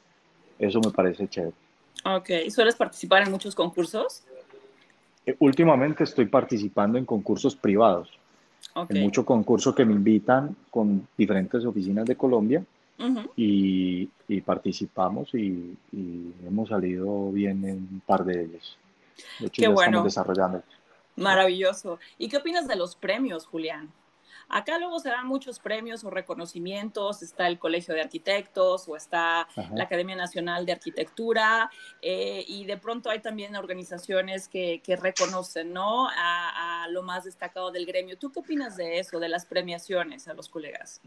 Eso 0.58 0.80
me 0.80 0.90
parece 0.90 1.28
chévere. 1.28 1.54
Ok, 2.04 2.30
¿sueles 2.50 2.74
participar 2.74 3.22
en 3.22 3.30
muchos 3.30 3.54
concursos? 3.54 4.24
Eh, 5.26 5.36
últimamente 5.40 6.04
estoy 6.04 6.26
participando 6.26 6.98
en 6.98 7.04
concursos 7.04 7.54
privados. 7.54 8.10
En 8.88 9.02
muchos 9.02 9.24
concursos 9.24 9.74
que 9.74 9.84
me 9.84 9.92
invitan 9.92 10.54
con 10.70 11.08
diferentes 11.16 11.64
oficinas 11.64 12.04
de 12.04 12.16
Colombia 12.16 12.64
y, 13.36 14.06
participamos 14.44 15.34
y, 15.34 15.76
hemos 16.46 16.68
salido 16.68 17.30
bien 17.32 17.64
en 17.64 17.76
un 17.76 18.02
par 18.06 18.24
de 18.24 18.44
ellos. 18.44 18.76
De 19.40 19.46
hecho, 19.46 19.56
Qué 19.56 19.62
ya 19.62 19.70
bueno. 19.70 19.90
estamos 19.90 20.04
desarrollando. 20.04 20.62
Maravilloso. 21.18 21.98
¿Y 22.16 22.28
qué 22.28 22.36
opinas 22.36 22.68
de 22.68 22.76
los 22.76 22.96
premios, 22.96 23.46
Julián? 23.46 23.92
Acá 24.48 24.78
luego 24.78 24.98
se 24.98 25.10
dan 25.10 25.26
muchos 25.26 25.58
premios 25.58 26.04
o 26.04 26.10
reconocimientos, 26.10 27.22
está 27.22 27.48
el 27.48 27.58
Colegio 27.58 27.94
de 27.94 28.00
Arquitectos 28.00 28.88
o 28.88 28.96
está 28.96 29.46
la 29.74 29.84
Academia 29.84 30.16
Nacional 30.16 30.64
de 30.64 30.72
Arquitectura 30.72 31.70
eh, 32.00 32.44
y 32.48 32.64
de 32.64 32.78
pronto 32.78 33.10
hay 33.10 33.18
también 33.20 33.56
organizaciones 33.56 34.48
que, 34.48 34.80
reconocen 35.00 35.74
¿no? 35.74 36.08
A, 36.08 36.86
lo 36.90 37.02
más 37.02 37.24
destacado 37.24 37.70
del 37.70 37.84
gremio. 37.84 38.16
¿Tú 38.16 38.32
qué 38.32 38.40
opinas 38.40 38.76
de 38.76 38.98
eso, 38.98 39.18
de 39.18 39.28
las 39.28 39.44
premiaciones 39.44 40.26
a 40.28 40.32
los 40.32 40.48
colegas? 40.48 41.02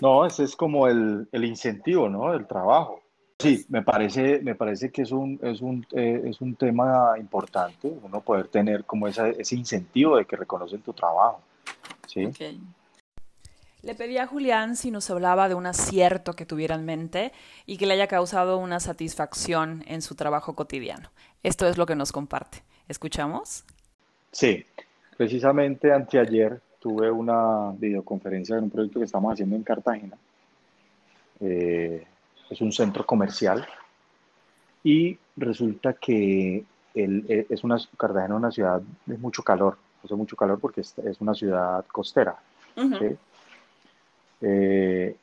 No, 0.00 0.24
ese 0.24 0.44
es 0.44 0.56
como 0.56 0.88
el, 0.88 1.28
el 1.32 1.44
incentivo, 1.44 2.08
¿no? 2.08 2.32
El 2.32 2.46
trabajo. 2.46 3.02
Sí, 3.38 3.64
me 3.68 3.82
parece, 3.82 4.40
me 4.40 4.56
parece 4.56 4.90
que 4.90 5.02
es 5.02 5.12
un, 5.12 5.38
es 5.42 5.60
un, 5.60 5.86
eh, 5.92 6.22
es 6.24 6.40
un 6.40 6.56
tema 6.56 7.14
importante, 7.18 7.88
uno 8.02 8.20
poder 8.20 8.48
tener 8.48 8.84
como 8.84 9.06
esa, 9.06 9.28
ese 9.28 9.54
incentivo 9.54 10.16
de 10.16 10.24
que 10.24 10.34
reconocen 10.34 10.80
tu 10.82 10.92
trabajo. 10.92 11.40
¿sí? 12.08 12.28
Le 13.82 13.94
pedí 13.94 14.18
a 14.18 14.26
Julián 14.26 14.74
si 14.74 14.90
nos 14.90 15.08
hablaba 15.08 15.48
de 15.48 15.54
un 15.54 15.66
acierto 15.66 16.32
que 16.32 16.46
tuviera 16.46 16.74
en 16.74 16.84
mente 16.84 17.32
y 17.64 17.76
que 17.76 17.86
le 17.86 17.94
haya 17.94 18.08
causado 18.08 18.58
una 18.58 18.80
satisfacción 18.80 19.84
en 19.86 20.02
su 20.02 20.16
trabajo 20.16 20.56
cotidiano. 20.56 21.10
Esto 21.44 21.68
es 21.68 21.78
lo 21.78 21.86
que 21.86 21.94
nos 21.94 22.10
comparte. 22.10 22.64
¿Escuchamos? 22.88 23.64
Sí, 24.32 24.64
precisamente 25.16 25.92
anteayer 25.92 26.60
tuve 26.80 27.08
una 27.08 27.70
videoconferencia 27.70 28.56
de 28.56 28.62
un 28.62 28.70
proyecto 28.70 28.98
que 28.98 29.04
estamos 29.04 29.32
haciendo 29.32 29.54
en 29.54 29.62
Cartagena. 29.62 30.16
Eh, 31.40 32.04
es 32.50 32.60
un 32.60 32.72
centro 32.72 33.04
comercial 33.04 33.66
y 34.82 35.18
resulta 35.36 35.94
que 35.94 36.64
el, 36.94 37.46
es 37.48 37.64
una, 37.64 37.76
Cartagena 37.96 38.34
es 38.34 38.38
una 38.38 38.50
ciudad 38.50 38.82
de 39.06 39.18
mucho 39.18 39.42
calor, 39.42 39.76
hace 40.04 40.14
mucho 40.14 40.36
calor 40.36 40.58
porque 40.58 40.80
es, 40.80 40.94
una 41.20 41.34
ciudad 41.34 41.84
costera. 41.86 42.36
Eh, 44.40 45.16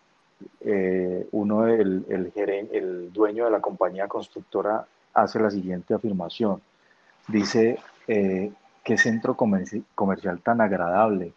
eh, 0.62 1.28
uno, 1.32 1.68
el, 1.68 2.06
el, 2.10 2.32
el 2.72 3.14
dueño 3.14 3.46
de 3.46 3.52
la 3.52 3.62
compañía 3.62 4.08
constructora 4.08 4.86
hace 5.14 5.40
la 5.40 5.50
siguiente 5.50 5.94
afirmación. 5.94 6.62
Dice, 7.28 7.80
eh, 8.08 8.52
qué 8.84 8.98
centro 8.98 9.36
comercial 9.36 10.40
tan 10.42 10.62
agradable, 10.62 11.34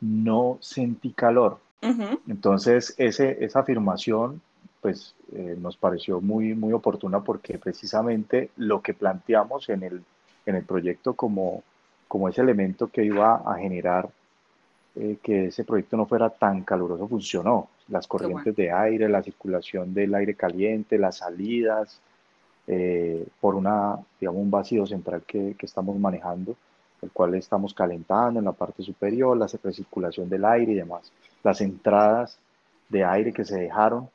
no 0.00 0.58
sentí 0.60 1.12
calor. 1.12 1.58
Entonces, 2.26 2.94
ese, 2.96 3.44
esa 3.44 3.60
afirmación 3.60 4.40
pues 4.84 5.14
eh, 5.32 5.56
nos 5.58 5.78
pareció 5.78 6.20
muy, 6.20 6.52
muy 6.52 6.74
oportuna 6.74 7.20
porque 7.20 7.56
precisamente 7.56 8.50
lo 8.58 8.82
que 8.82 8.92
planteamos 8.92 9.70
en 9.70 9.82
el, 9.82 10.04
en 10.44 10.56
el 10.56 10.64
proyecto 10.64 11.14
como, 11.14 11.62
como 12.06 12.28
ese 12.28 12.42
elemento 12.42 12.88
que 12.88 13.02
iba 13.02 13.36
a 13.36 13.56
generar 13.56 14.10
eh, 14.94 15.16
que 15.22 15.46
ese 15.46 15.64
proyecto 15.64 15.96
no 15.96 16.04
fuera 16.04 16.28
tan 16.28 16.64
caluroso 16.64 17.08
funcionó. 17.08 17.70
Las 17.88 18.06
corrientes 18.06 18.54
de 18.54 18.70
aire, 18.70 19.08
la 19.08 19.22
circulación 19.22 19.94
del 19.94 20.14
aire 20.14 20.34
caliente, 20.34 20.98
las 20.98 21.16
salidas, 21.16 21.98
eh, 22.66 23.26
por 23.40 23.54
una, 23.54 23.96
digamos, 24.20 24.42
un 24.42 24.50
vacío 24.50 24.84
central 24.84 25.22
que, 25.26 25.54
que, 25.56 25.64
estamos 25.64 25.98
manejando, 25.98 26.56
el 27.00 27.10
cual 27.10 27.34
estamos 27.36 27.72
calentando 27.72 28.38
en 28.38 28.44
la 28.44 28.52
parte 28.52 28.82
superior, 28.82 29.34
la 29.34 29.46
recirculación 29.46 30.28
del 30.28 30.44
aire 30.44 30.72
y 30.72 30.74
demás. 30.74 31.10
Las 31.42 31.62
entradas 31.62 32.38
de 32.90 33.02
aire 33.02 33.32
que 33.32 33.46
se 33.46 33.58
dejaron 33.58 34.10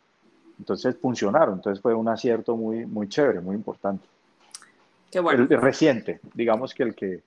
entonces 0.59 0.97
funcionaron, 1.01 1.55
entonces 1.55 1.81
fue 1.81 1.93
un 1.93 2.07
acierto 2.09 2.55
muy, 2.55 2.85
muy 2.85 3.07
chévere, 3.07 3.39
muy 3.39 3.55
importante. 3.55 4.05
Qué 5.09 5.19
bueno. 5.19 5.47
El, 5.49 5.61
reciente, 5.61 6.19
digamos 6.33 6.73
que 6.73 6.83
el, 6.83 6.93
que 6.93 7.23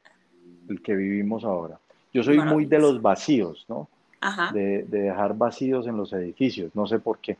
el 0.68 0.82
que 0.82 0.94
vivimos 0.94 1.44
ahora. 1.44 1.78
Yo 2.12 2.22
soy 2.22 2.38
muy 2.38 2.66
de 2.66 2.78
los 2.78 3.00
vacíos, 3.00 3.64
¿no? 3.68 3.88
Ajá. 4.20 4.52
De, 4.52 4.84
de, 4.84 5.00
dejar 5.00 5.36
vacíos 5.36 5.86
en 5.86 5.96
los 5.96 6.12
edificios, 6.12 6.70
no 6.76 6.86
sé 6.86 6.98
por 7.00 7.18
qué. 7.18 7.36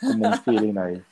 Como 0.00 0.28
un 0.28 0.34
feeling 0.38 0.78
ahí. 0.78 1.02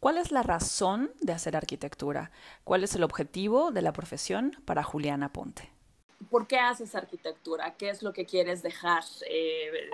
¿Cuál 0.00 0.18
es 0.18 0.32
la 0.32 0.42
razón 0.42 1.12
de 1.20 1.32
hacer 1.32 1.56
arquitectura? 1.56 2.32
¿Cuál 2.64 2.82
es 2.82 2.96
el 2.96 3.04
objetivo 3.04 3.70
de 3.70 3.82
la 3.82 3.92
profesión 3.92 4.56
para 4.64 4.82
Juliana 4.82 5.32
Ponte? 5.32 5.70
¿Por 6.30 6.46
qué 6.46 6.58
haces 6.58 6.94
arquitectura? 6.94 7.74
¿Qué 7.76 7.90
es 7.90 8.02
lo 8.02 8.12
que 8.12 8.24
quieres 8.24 8.62
dejar? 8.62 9.02
Eh, 9.28 9.90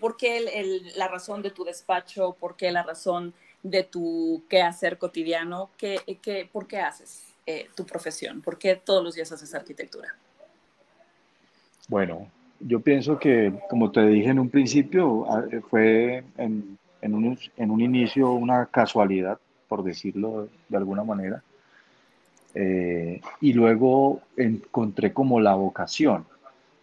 ¿Por 0.00 0.16
qué 0.16 0.84
la 0.96 1.08
razón 1.08 1.42
de 1.42 1.50
tu 1.50 1.64
despacho? 1.64 2.36
¿Por 2.38 2.56
qué 2.56 2.70
la 2.70 2.82
razón 2.82 3.34
de 3.62 3.84
tu 3.84 4.42
quehacer 4.48 4.98
cotidiano? 4.98 5.70
¿Qué, 5.76 6.00
qué, 6.22 6.48
por 6.50 6.66
qué 6.66 6.78
haces 6.78 7.34
eh, 7.46 7.68
tu 7.74 7.84
profesión? 7.84 8.40
¿Por 8.40 8.58
qué 8.58 8.76
todos 8.76 9.02
los 9.02 9.14
días 9.14 9.30
haces 9.32 9.54
arquitectura? 9.54 10.14
Bueno, 11.88 12.30
yo 12.60 12.80
pienso 12.80 13.18
que, 13.18 13.52
como 13.68 13.90
te 13.90 14.06
dije 14.06 14.30
en 14.30 14.38
un 14.38 14.48
principio, 14.48 15.26
fue 15.68 16.24
en, 16.36 16.78
en, 17.00 17.14
un, 17.14 17.38
en 17.56 17.70
un 17.70 17.80
inicio 17.80 18.32
una 18.32 18.66
casualidad, 18.66 19.38
por 19.68 19.82
decirlo 19.82 20.48
de 20.68 20.76
alguna 20.76 21.02
manera 21.04 21.42
eh, 22.54 23.20
y 23.40 23.52
luego 23.52 24.20
encontré 24.36 25.12
como 25.12 25.40
la 25.40 25.54
vocación, 25.54 26.26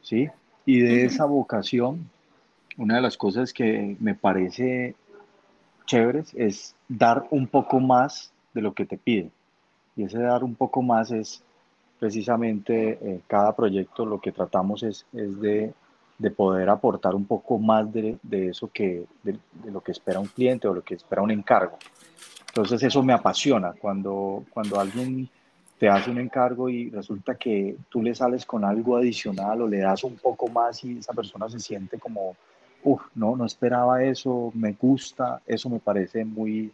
¿sí? 0.01 0.29
Y 0.65 0.79
de 0.79 1.05
esa 1.05 1.25
vocación, 1.25 2.10
una 2.77 2.95
de 2.95 3.01
las 3.01 3.17
cosas 3.17 3.53
que 3.53 3.95
me 3.99 4.15
parece 4.15 4.95
chéveres 5.86 6.34
es 6.36 6.75
dar 6.88 7.25
un 7.32 7.47
poco 7.47 7.79
más 7.79 8.32
de 8.53 8.62
lo 8.62 8.73
que 8.73 8.86
te 8.86 8.97
piden. 8.97 9.32
Y 9.95 10.03
ese 10.03 10.19
dar 10.19 10.43
un 10.43 10.55
poco 10.55 10.82
más 10.82 11.12
es 11.12 11.43
precisamente 11.99 12.97
eh, 13.01 13.21
cada 13.27 13.55
proyecto 13.55 14.05
lo 14.05 14.21
que 14.21 14.32
tratamos 14.32 14.84
es, 14.84 15.05
es 15.13 15.39
de, 15.41 15.73
de, 16.17 16.32
poder 16.32 16.69
aportar 16.69 17.15
un 17.15 17.25
poco 17.25 17.60
más 17.60 17.91
de, 17.91 18.17
de 18.23 18.49
eso 18.49 18.69
que, 18.71 19.03
de, 19.23 19.34
de, 19.34 19.71
lo 19.71 19.82
que 19.82 19.91
espera 19.91 20.19
un 20.19 20.27
cliente 20.27 20.67
o 20.67 20.73
lo 20.73 20.82
que 20.82 20.95
espera 20.95 21.21
un 21.21 21.32
encargo. 21.32 21.77
Entonces 22.47 22.82
eso 22.84 23.03
me 23.03 23.13
apasiona 23.13 23.73
cuando, 23.73 24.45
cuando 24.51 24.79
alguien 24.79 25.29
te 25.80 25.88
hace 25.88 26.12
un 26.12 26.20
encargo 26.20 26.70
y 26.70 26.89
resulta 26.89 27.36
que 27.36 27.78
tú 27.88 28.04
le 28.04 28.13
sales 28.13 28.46
con 28.46 28.65
algo 28.65 28.98
adicional 28.98 29.62
o 29.62 29.68
le 29.68 29.80
das 29.80 30.04
un 30.04 30.18
poco 30.18 30.50
más 30.50 30.84
y 30.84 31.00
esa 31.00 31.13
persona 31.13 31.50
se 31.50 31.60
siente 31.60 31.98
como, 31.98 32.36
uff, 32.84 33.02
no, 33.15 33.38
no 33.38 33.46
esperaba 33.46 34.04
eso, 34.04 34.52
me 34.56 34.74
gusta, 34.74 35.42
eso 35.48 35.70
me 35.70 35.80
parece 35.80 36.26
muy, 36.26 36.70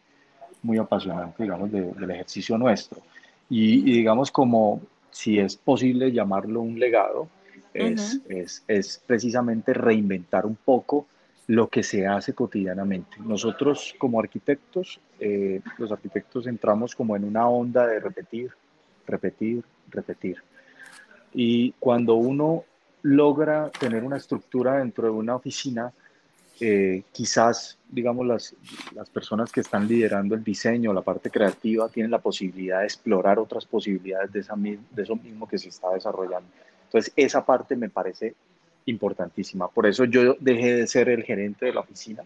muy 0.64 0.80
apasionante, 0.80 1.44
digamos, 1.44 1.72
del 1.72 2.10
ejercicio 2.10 2.58
nuestro. 2.58 3.00
Y, 3.48 3.84
digamos 3.84 4.32
como, 4.32 4.82
si 5.12 5.38
es 5.38 5.56
posible 5.56 6.12
llamarlo 6.12 6.62
un 6.62 6.80
legado, 6.80 7.28
es, 7.76 8.22
es, 8.28 8.64
es 8.68 9.04
precisamente 9.06 9.74
reinventar 9.74 10.48
un 10.48 10.56
poco 10.56 11.06
lo 11.48 11.68
que 11.68 11.84
se 11.84 12.08
hace 12.08 12.34
cotidianamente. 12.34 13.18
Nosotros 13.20 13.94
como 14.00 14.20
arquitectos, 14.20 15.00
eh, 15.20 15.62
los 15.78 15.92
arquitectos 15.92 16.48
entramos 16.48 16.96
como 16.96 17.16
en 17.16 17.24
una 17.24 17.48
onda 17.48 17.86
de 17.86 18.00
repetir, 18.00 18.52
repetir, 19.08 19.64
repetir. 19.90 20.38
Y 21.34 21.72
cuando 21.80 22.16
uno 22.16 22.64
logra 23.02 23.70
tener 23.70 24.04
una 24.04 24.18
estructura 24.18 24.78
dentro 24.78 25.06
de 25.06 25.12
una 25.12 25.36
oficina, 25.36 25.92
eh, 26.60 27.04
quizás, 27.12 27.78
digamos, 27.90 28.26
las, 28.26 28.56
las 28.94 29.10
personas 29.10 29.52
que 29.52 29.60
están 29.60 29.88
liderando 29.88 30.36
el 30.36 30.44
diseño, 30.44 30.94
la 30.94 31.02
parte 31.02 31.30
creativa, 31.30 31.90
tienen 31.90 32.12
la 32.12 32.20
posibilidad 32.20 32.80
de 32.80 32.86
explorar 32.86 33.40
otras 33.40 33.66
posibilidades 33.66 34.32
de, 34.32 34.40
esa, 34.40 34.56
de 34.56 35.04
eso 35.04 35.16
mismo 35.18 35.48
que 35.48 35.58
se 35.58 35.70
está 35.70 35.92
desarrollando. 35.92 36.48
Entonces, 36.86 37.12
esa 37.16 37.46
parte 37.46 37.76
me 37.76 37.90
parece 37.90 38.34
importantísima. 38.86 39.68
Por 39.68 39.86
eso 39.86 40.06
yo 40.06 40.36
dejé 40.40 40.76
de 40.76 40.88
ser 40.88 41.10
el 41.10 41.24
gerente 41.24 41.66
de 41.66 41.74
la 41.74 41.82
oficina. 41.82 42.24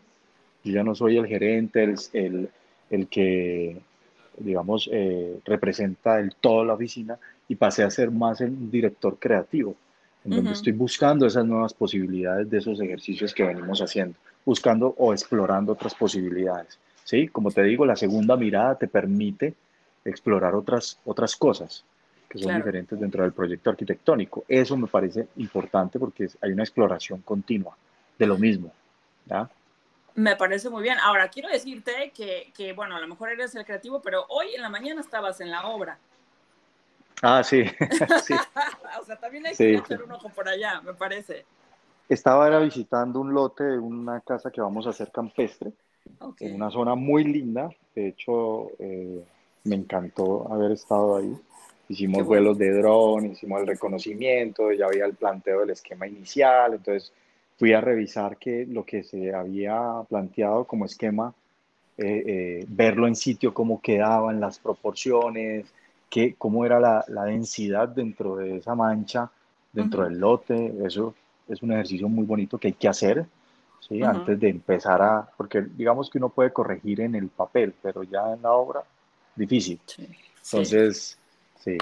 Yo 0.63 0.73
ya 0.73 0.83
no 0.83 0.93
soy 0.93 1.17
el 1.17 1.25
gerente, 1.25 1.83
el, 1.83 1.95
el, 2.13 2.49
el 2.89 3.07
que 3.07 3.81
digamos, 4.39 4.89
eh, 4.91 5.39
representa 5.45 6.19
el 6.19 6.35
todo 6.35 6.65
la 6.65 6.73
oficina 6.73 7.17
y 7.47 7.55
pasé 7.55 7.83
a 7.83 7.89
ser 7.89 8.11
más 8.11 8.41
el 8.41 8.71
director 8.71 9.17
creativo, 9.19 9.75
en 10.25 10.31
donde 10.31 10.51
estoy 10.51 10.73
buscando 10.73 11.25
esas 11.25 11.45
nuevas 11.45 11.73
posibilidades 11.73 12.49
de 12.49 12.57
esos 12.57 12.79
ejercicios 12.81 13.33
que 13.33 13.43
venimos 13.43 13.81
haciendo, 13.81 14.15
buscando 14.45 14.93
o 14.97 15.13
explorando 15.13 15.73
otras 15.73 15.95
posibilidades. 15.95 16.77
¿sí? 17.03 17.27
Como 17.27 17.51
te 17.51 17.63
digo, 17.63 17.85
la 17.85 17.95
segunda 17.95 18.35
mirada 18.35 18.75
te 18.75 18.87
permite 18.87 19.53
explorar 20.05 20.55
otras, 20.55 20.99
otras 21.05 21.35
cosas 21.35 21.83
que 22.29 22.37
son 22.37 22.55
diferentes 22.55 22.99
dentro 22.99 23.23
del 23.23 23.31
proyecto 23.31 23.71
arquitectónico. 23.71 24.45
Eso 24.47 24.77
me 24.77 24.87
parece 24.87 25.27
importante 25.37 25.97
porque 25.97 26.27
hay 26.41 26.51
una 26.51 26.63
exploración 26.63 27.21
continua 27.21 27.75
de 28.19 28.27
lo 28.27 28.37
mismo. 28.37 28.71
¿ya? 29.25 29.49
Me 30.19 30.35
parece 30.35 30.69
muy 30.69 30.83
bien. 30.83 30.97
Ahora, 31.01 31.29
quiero 31.29 31.47
decirte 31.47 32.11
que, 32.13 32.51
que, 32.53 32.73
bueno, 32.73 32.97
a 32.97 32.99
lo 32.99 33.07
mejor 33.07 33.29
eres 33.29 33.55
el 33.55 33.63
creativo, 33.63 34.01
pero 34.01 34.25
hoy 34.27 34.53
en 34.53 34.61
la 34.61 34.67
mañana 34.67 34.99
estabas 34.99 35.39
en 35.39 35.49
la 35.49 35.65
obra. 35.65 35.97
Ah, 37.21 37.41
sí. 37.41 37.63
sí. 38.25 38.33
o 39.01 39.05
sea, 39.05 39.15
también 39.15 39.45
hay 39.45 39.55
que 39.55 39.75
echar 39.75 40.03
un 40.03 40.11
ojo 40.11 40.27
por 40.27 40.49
allá, 40.49 40.81
me 40.81 40.93
parece. 40.93 41.45
Estaba 42.09 42.47
era 42.47 42.59
visitando 42.59 43.21
un 43.21 43.33
lote 43.33 43.63
de 43.63 43.79
una 43.79 44.19
casa 44.19 44.51
que 44.51 44.59
vamos 44.59 44.87
a 44.87 44.89
hacer 44.89 45.09
campestre, 45.09 45.71
en 46.41 46.55
una 46.55 46.69
zona 46.69 46.95
muy 46.95 47.23
linda. 47.23 47.69
De 47.95 48.09
hecho, 48.09 48.71
eh, 48.77 49.23
me 49.63 49.75
encantó 49.75 50.51
haber 50.51 50.71
estado 50.71 51.15
ahí. 51.15 51.33
Hicimos 51.87 52.25
vuelos 52.25 52.57
de 52.57 52.73
dron, 52.73 53.25
hicimos 53.25 53.61
el 53.61 53.67
reconocimiento, 53.67 54.73
ya 54.73 54.87
había 54.87 55.05
el 55.05 55.13
planteo 55.13 55.61
del 55.61 55.69
esquema 55.69 56.07
inicial, 56.07 56.73
entonces 56.73 57.13
fui 57.59 57.73
a 57.73 57.81
revisar 57.81 58.37
que 58.37 58.65
lo 58.65 58.85
que 58.85 59.03
se 59.03 59.35
había 59.35 59.77
planteado 60.07 60.63
como 60.63 60.85
esquema, 60.85 61.33
eh, 61.97 62.23
eh, 62.25 62.65
verlo 62.69 63.05
en 63.05 63.17
sitio, 63.17 63.53
cómo 63.53 63.81
quedaban 63.81 64.39
las 64.39 64.59
proporciones, 64.59 65.65
que, 66.09 66.35
cómo 66.37 66.65
era 66.65 66.79
la, 66.79 67.03
la, 67.09 67.25
densidad 67.25 67.89
dentro 67.89 68.37
de 68.37 68.57
esa 68.57 68.75
mancha, 68.75 69.29
dentro 69.73 70.05
del 70.05 70.17
lote. 70.17 70.73
Eso 70.85 71.13
es 71.49 71.61
un 71.61 71.73
ejercicio 71.73 72.07
muy 72.07 72.25
bonito 72.25 72.57
que 72.57 72.69
hay 72.69 72.73
que 72.73 72.87
hacer 72.87 73.25
¿sí? 73.81 74.01
antes 74.03 74.39
de 74.39 74.49
empezar 74.49 75.01
a, 75.01 75.29
porque 75.35 75.61
digamos 75.61 76.09
que 76.09 76.17
uno 76.17 76.29
puede 76.29 76.53
corregir 76.53 77.01
en 77.01 77.13
el 77.15 77.27
papel, 77.27 77.73
pero 77.81 78.03
ya 78.03 78.33
en 78.33 78.41
la 78.41 78.53
obra, 78.53 78.81
difícil. 79.35 79.81
Entonces, 80.45 81.17
sí. 81.59 81.77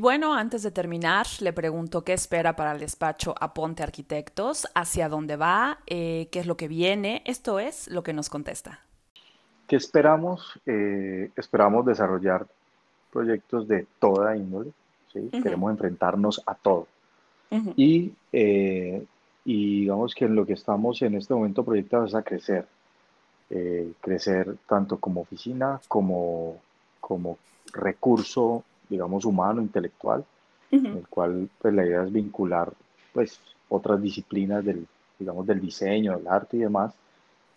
Y 0.00 0.02
bueno, 0.02 0.32
antes 0.32 0.62
de 0.62 0.70
terminar, 0.70 1.26
le 1.42 1.52
pregunto 1.52 2.04
qué 2.04 2.14
espera 2.14 2.56
para 2.56 2.72
el 2.72 2.80
despacho 2.80 3.34
Aponte 3.38 3.82
Arquitectos, 3.82 4.66
hacia 4.74 5.10
dónde 5.10 5.36
va, 5.36 5.80
eh, 5.86 6.28
qué 6.32 6.40
es 6.40 6.46
lo 6.46 6.56
que 6.56 6.68
viene. 6.68 7.22
Esto 7.26 7.60
es 7.60 7.86
lo 7.86 8.02
que 8.02 8.14
nos 8.14 8.30
contesta. 8.30 8.80
¿Qué 9.68 9.76
esperamos? 9.76 10.58
Eh, 10.64 11.30
esperamos 11.36 11.84
desarrollar 11.84 12.46
proyectos 13.12 13.68
de 13.68 13.86
toda 13.98 14.34
índole. 14.34 14.70
¿sí? 15.12 15.28
Queremos 15.42 15.70
enfrentarnos 15.70 16.42
a 16.46 16.54
todo. 16.54 16.86
y, 17.76 18.14
eh, 18.32 19.04
y, 19.44 19.80
digamos 19.80 20.14
que 20.14 20.24
en 20.24 20.34
lo 20.34 20.46
que 20.46 20.54
estamos 20.54 21.02
en 21.02 21.14
este 21.16 21.34
momento 21.34 21.62
proyectados 21.62 22.08
es 22.08 22.14
a 22.14 22.22
crecer. 22.22 22.66
crecer 24.00 24.56
tanto 24.66 24.96
como 24.96 25.20
oficina 25.20 25.78
como, 25.88 26.56
como 27.00 27.36
recurso 27.74 28.64
digamos, 28.90 29.24
humano, 29.24 29.62
intelectual, 29.62 30.24
en 30.70 30.86
el 30.86 31.08
cual 31.08 31.48
pues, 31.58 31.72
la 31.72 31.86
idea 31.86 32.02
es 32.02 32.12
vincular 32.12 32.72
pues, 33.14 33.40
otras 33.70 34.02
disciplinas 34.02 34.64
del, 34.64 34.86
digamos, 35.18 35.46
del 35.46 35.60
diseño, 35.60 36.16
del 36.16 36.28
arte 36.28 36.58
y 36.58 36.60
demás, 36.60 36.92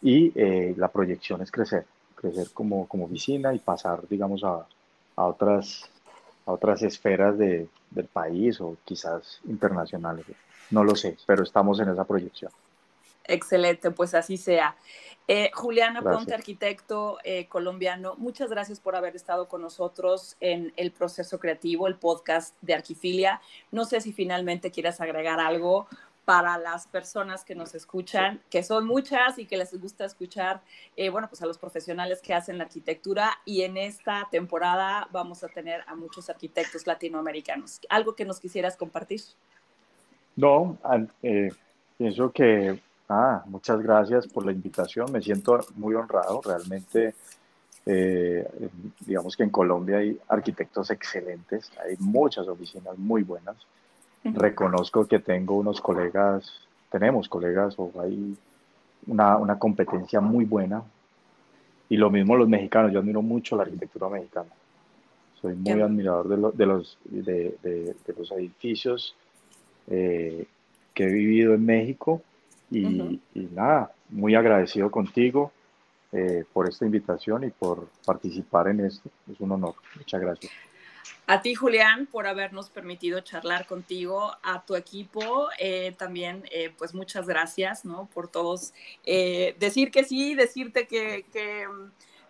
y 0.01 0.31
eh, 0.35 0.73
la 0.77 0.87
proyección 0.87 1.41
es 1.41 1.51
crecer, 1.51 1.85
crecer 2.15 2.47
como, 2.53 2.87
como 2.87 3.05
oficina 3.05 3.53
y 3.53 3.59
pasar, 3.59 4.07
digamos, 4.07 4.43
a, 4.43 4.65
a 5.15 5.25
otras, 5.25 5.89
a 6.45 6.51
otras 6.51 6.81
esferas 6.83 7.37
de, 7.37 7.67
del 7.89 8.05
país 8.05 8.59
o 8.61 8.77
quizás 8.85 9.39
internacionales. 9.45 10.25
No 10.71 10.83
lo 10.83 10.95
sé, 10.95 11.17
pero 11.25 11.43
estamos 11.43 11.79
en 11.79 11.89
esa 11.89 12.03
proyección. 12.03 12.51
Excelente, 13.25 13.91
pues 13.91 14.13
así 14.13 14.37
sea. 14.37 14.75
Eh, 15.27 15.51
Juliana 15.53 16.01
Ponte, 16.01 16.33
arquitecto 16.33 17.17
eh, 17.23 17.47
colombiano, 17.47 18.15
muchas 18.17 18.49
gracias 18.49 18.81
por 18.81 18.97
haber 18.97 19.15
estado 19.15 19.47
con 19.47 19.61
nosotros 19.61 20.35
en 20.41 20.73
el 20.75 20.91
proceso 20.91 21.39
creativo, 21.39 21.87
el 21.87 21.95
podcast 21.95 22.55
de 22.61 22.73
Arquifilia. 22.73 23.39
No 23.71 23.85
sé 23.85 24.01
si 24.01 24.11
finalmente 24.11 24.69
quieras 24.69 24.99
agregar 24.99 25.39
algo 25.39 25.87
para 26.25 26.57
las 26.57 26.87
personas 26.87 27.45
que 27.45 27.55
nos 27.55 27.73
escuchan, 27.73 28.41
que 28.49 28.63
son 28.63 28.85
muchas 28.85 29.39
y 29.39 29.45
que 29.45 29.57
les 29.57 29.79
gusta 29.79 30.03
escuchar, 30.05 30.61
eh, 30.97 31.09
bueno, 31.09 31.29
pues 31.29 31.41
a 31.41 31.45
los 31.45 31.57
profesionales 31.57 32.21
que 32.21 32.33
hacen 32.33 32.57
la 32.57 32.65
arquitectura 32.65 33.31
y 33.45 33.61
en 33.61 33.77
esta 33.77 34.27
temporada 34.29 35.07
vamos 35.11 35.43
a 35.45 35.47
tener 35.47 35.83
a 35.87 35.95
muchos 35.95 36.29
arquitectos 36.29 36.85
latinoamericanos. 36.85 37.79
¿Algo 37.89 38.15
que 38.15 38.25
nos 38.25 38.41
quisieras 38.41 38.75
compartir? 38.75 39.21
No, 40.35 40.77
pienso 41.97 42.31
que 42.31 42.79
Ah, 43.09 43.43
muchas 43.47 43.81
gracias 43.81 44.27
por 44.27 44.45
la 44.45 44.51
invitación. 44.51 45.11
Me 45.11 45.21
siento 45.21 45.59
muy 45.75 45.93
honrado. 45.95 46.41
Realmente, 46.43 47.15
eh, 47.85 48.47
digamos 49.01 49.35
que 49.35 49.43
en 49.43 49.49
Colombia 49.49 49.97
hay 49.97 50.17
arquitectos 50.29 50.89
excelentes, 50.89 51.71
hay 51.83 51.95
muchas 51.99 52.47
oficinas 52.47 52.97
muy 52.97 53.23
buenas. 53.23 53.55
Reconozco 54.23 55.05
que 55.05 55.19
tengo 55.19 55.57
unos 55.57 55.81
colegas, 55.81 56.49
tenemos 56.89 57.27
colegas 57.27 57.75
o 57.77 57.91
hay 57.99 58.37
una, 59.07 59.37
una 59.37 59.59
competencia 59.59 60.21
muy 60.21 60.45
buena. 60.45 60.81
Y 61.89 61.97
lo 61.97 62.09
mismo 62.09 62.37
los 62.37 62.47
mexicanos, 62.47 62.93
yo 62.93 62.99
admiro 62.99 63.21
mucho 63.21 63.57
la 63.57 63.63
arquitectura 63.63 64.07
mexicana. 64.07 64.49
Soy 65.41 65.55
muy 65.55 65.81
admirador 65.81 66.29
de, 66.29 66.57
de 66.57 66.65
los, 66.65 66.97
de, 67.03 67.57
de, 67.61 68.13
los 68.17 68.31
edificios 68.31 69.13
eh, 69.87 70.47
que 70.93 71.03
he 71.03 71.11
vivido 71.11 71.53
en 71.53 71.65
México 71.65 72.21
y, 72.77 73.49
nada, 73.51 73.91
muy 74.09 74.35
agradecido 74.35 74.89
contigo 74.91 75.51
eh, 76.11 76.45
por 76.53 76.67
esta 76.67 76.85
invitación 76.85 77.43
y 77.43 77.49
por 77.49 77.87
participar 78.05 78.67
en 78.67 78.81
esto. 78.81 79.09
Es 79.31 79.39
un 79.39 79.51
honor. 79.51 79.75
Muchas 79.95 80.21
gracias. 80.21 80.51
A 81.25 81.41
ti, 81.41 81.55
Julián, 81.55 82.05
por 82.05 82.27
habernos 82.27 82.69
permitido 82.69 83.21
charlar 83.21 83.65
contigo, 83.65 84.33
a 84.43 84.65
tu 84.65 84.75
equipo 84.75 85.47
eh, 85.57 85.95
también, 85.97 86.43
eh, 86.51 86.73
pues 86.77 86.93
muchas 86.93 87.27
gracias, 87.27 87.85
¿no? 87.85 88.09
Por 88.13 88.27
todos 88.27 88.73
decir 89.05 89.89
que 89.89 90.03
sí, 90.03 90.35
decirte 90.35 90.85
que, 90.85 91.25
que, 91.31 91.65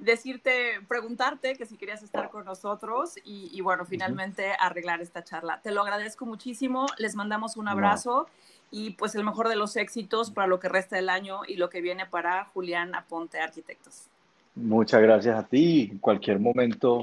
decirte, 0.04 0.82
preguntarte 0.88 1.56
que 1.56 1.66
si 1.66 1.78
querías 1.78 2.04
estar 2.04 2.30
con 2.30 2.46
nosotros 2.46 3.16
y, 3.24 3.60
bueno, 3.62 3.86
finalmente 3.86 4.52
arreglar 4.60 5.02
esta 5.02 5.24
charla. 5.24 5.62
Te 5.62 5.72
lo 5.72 5.82
agradezco 5.82 6.26
muchísimo, 6.26 6.86
les 6.98 7.16
mandamos 7.16 7.58
un 7.58 7.68
abrazo 7.68 8.28
y 8.74 8.90
pues 8.90 9.14
el 9.14 9.24
mejor 9.24 9.50
de 9.50 9.56
los 9.56 9.76
éxitos 9.76 10.32
para 10.32 10.48
lo 10.48 10.60
que 10.60 10.68
resta 10.68 10.96
del 10.96 11.08
año 11.08 11.42
y 11.48 11.58
lo 11.58 11.70
que 11.70 11.80
viene 11.80 12.08
para 12.08 12.46
Julián 12.46 12.96
Aponte 12.96 13.40
Arquitectos. 13.40 14.08
Muchas 14.56 15.00
gracias 15.00 15.38
a 15.38 15.44
ti. 15.44 15.90
En 15.92 16.00
cualquier 16.00 16.40
momento 16.40 17.02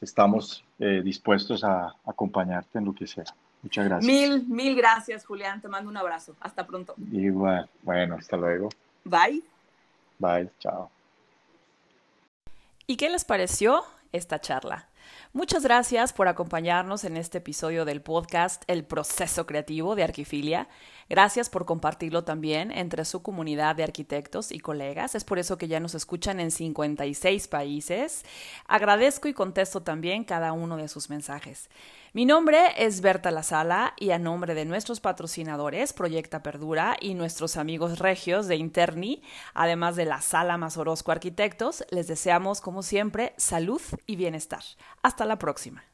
estamos 0.00 0.64
eh, 0.78 1.02
dispuestos 1.02 1.64
a 1.64 1.92
acompañarte 2.06 2.78
en 2.78 2.84
lo 2.84 2.94
que 2.94 3.08
sea. 3.08 3.24
Muchas 3.62 3.84
gracias. 3.84 4.06
Mil, 4.06 4.46
mil 4.46 4.76
gracias, 4.76 5.26
Julián. 5.26 5.60
Te 5.60 5.66
mando 5.66 5.90
un 5.90 5.96
abrazo. 5.96 6.36
Hasta 6.40 6.64
pronto. 6.64 6.94
Igual. 7.10 7.68
Bueno, 7.82 8.14
hasta 8.16 8.36
luego. 8.36 8.68
Bye. 9.04 9.42
Bye. 10.20 10.50
Chao. 10.60 10.88
¿Y 12.86 12.96
qué 12.96 13.10
les 13.10 13.24
pareció 13.24 13.82
esta 14.12 14.40
charla? 14.40 14.86
Muchas 15.34 15.62
gracias 15.62 16.12
por 16.12 16.28
acompañarnos 16.28 17.04
en 17.04 17.16
este 17.16 17.38
episodio 17.38 17.86
del 17.86 18.02
podcast 18.02 18.64
El 18.66 18.84
proceso 18.84 19.46
creativo 19.46 19.94
de 19.94 20.02
Arquifilia. 20.02 20.68
Gracias 21.08 21.50
por 21.50 21.64
compartirlo 21.64 22.24
también 22.24 22.70
entre 22.70 23.04
su 23.04 23.22
comunidad 23.22 23.76
de 23.76 23.84
arquitectos 23.84 24.52
y 24.52 24.60
colegas. 24.60 25.14
Es 25.14 25.24
por 25.24 25.38
eso 25.38 25.58
que 25.58 25.68
ya 25.68 25.80
nos 25.80 25.94
escuchan 25.94 26.40
en 26.40 26.50
56 26.50 27.48
países. 27.48 28.24
Agradezco 28.66 29.28
y 29.28 29.34
contesto 29.34 29.82
también 29.82 30.24
cada 30.24 30.52
uno 30.52 30.76
de 30.76 30.88
sus 30.88 31.10
mensajes. 31.10 31.68
Mi 32.14 32.26
nombre 32.26 32.58
es 32.76 33.00
Berta 33.00 33.30
Lazala 33.30 33.94
y 33.98 34.10
a 34.10 34.18
nombre 34.18 34.54
de 34.54 34.66
nuestros 34.66 35.00
patrocinadores 35.00 35.94
Proyecta 35.94 36.42
Perdura 36.42 36.96
y 37.00 37.14
nuestros 37.14 37.56
amigos 37.56 38.00
regios 38.00 38.48
de 38.48 38.56
Interni, 38.56 39.22
además 39.54 39.96
de 39.96 40.04
la 40.04 40.20
Sala 40.20 40.58
Más 40.58 40.76
Orozco 40.76 41.10
Arquitectos, 41.10 41.84
les 41.90 42.08
deseamos 42.08 42.60
como 42.60 42.82
siempre 42.82 43.32
salud 43.38 43.80
y 44.06 44.16
bienestar. 44.16 44.62
Hasta 45.02 45.24
la 45.24 45.38
próxima. 45.38 45.84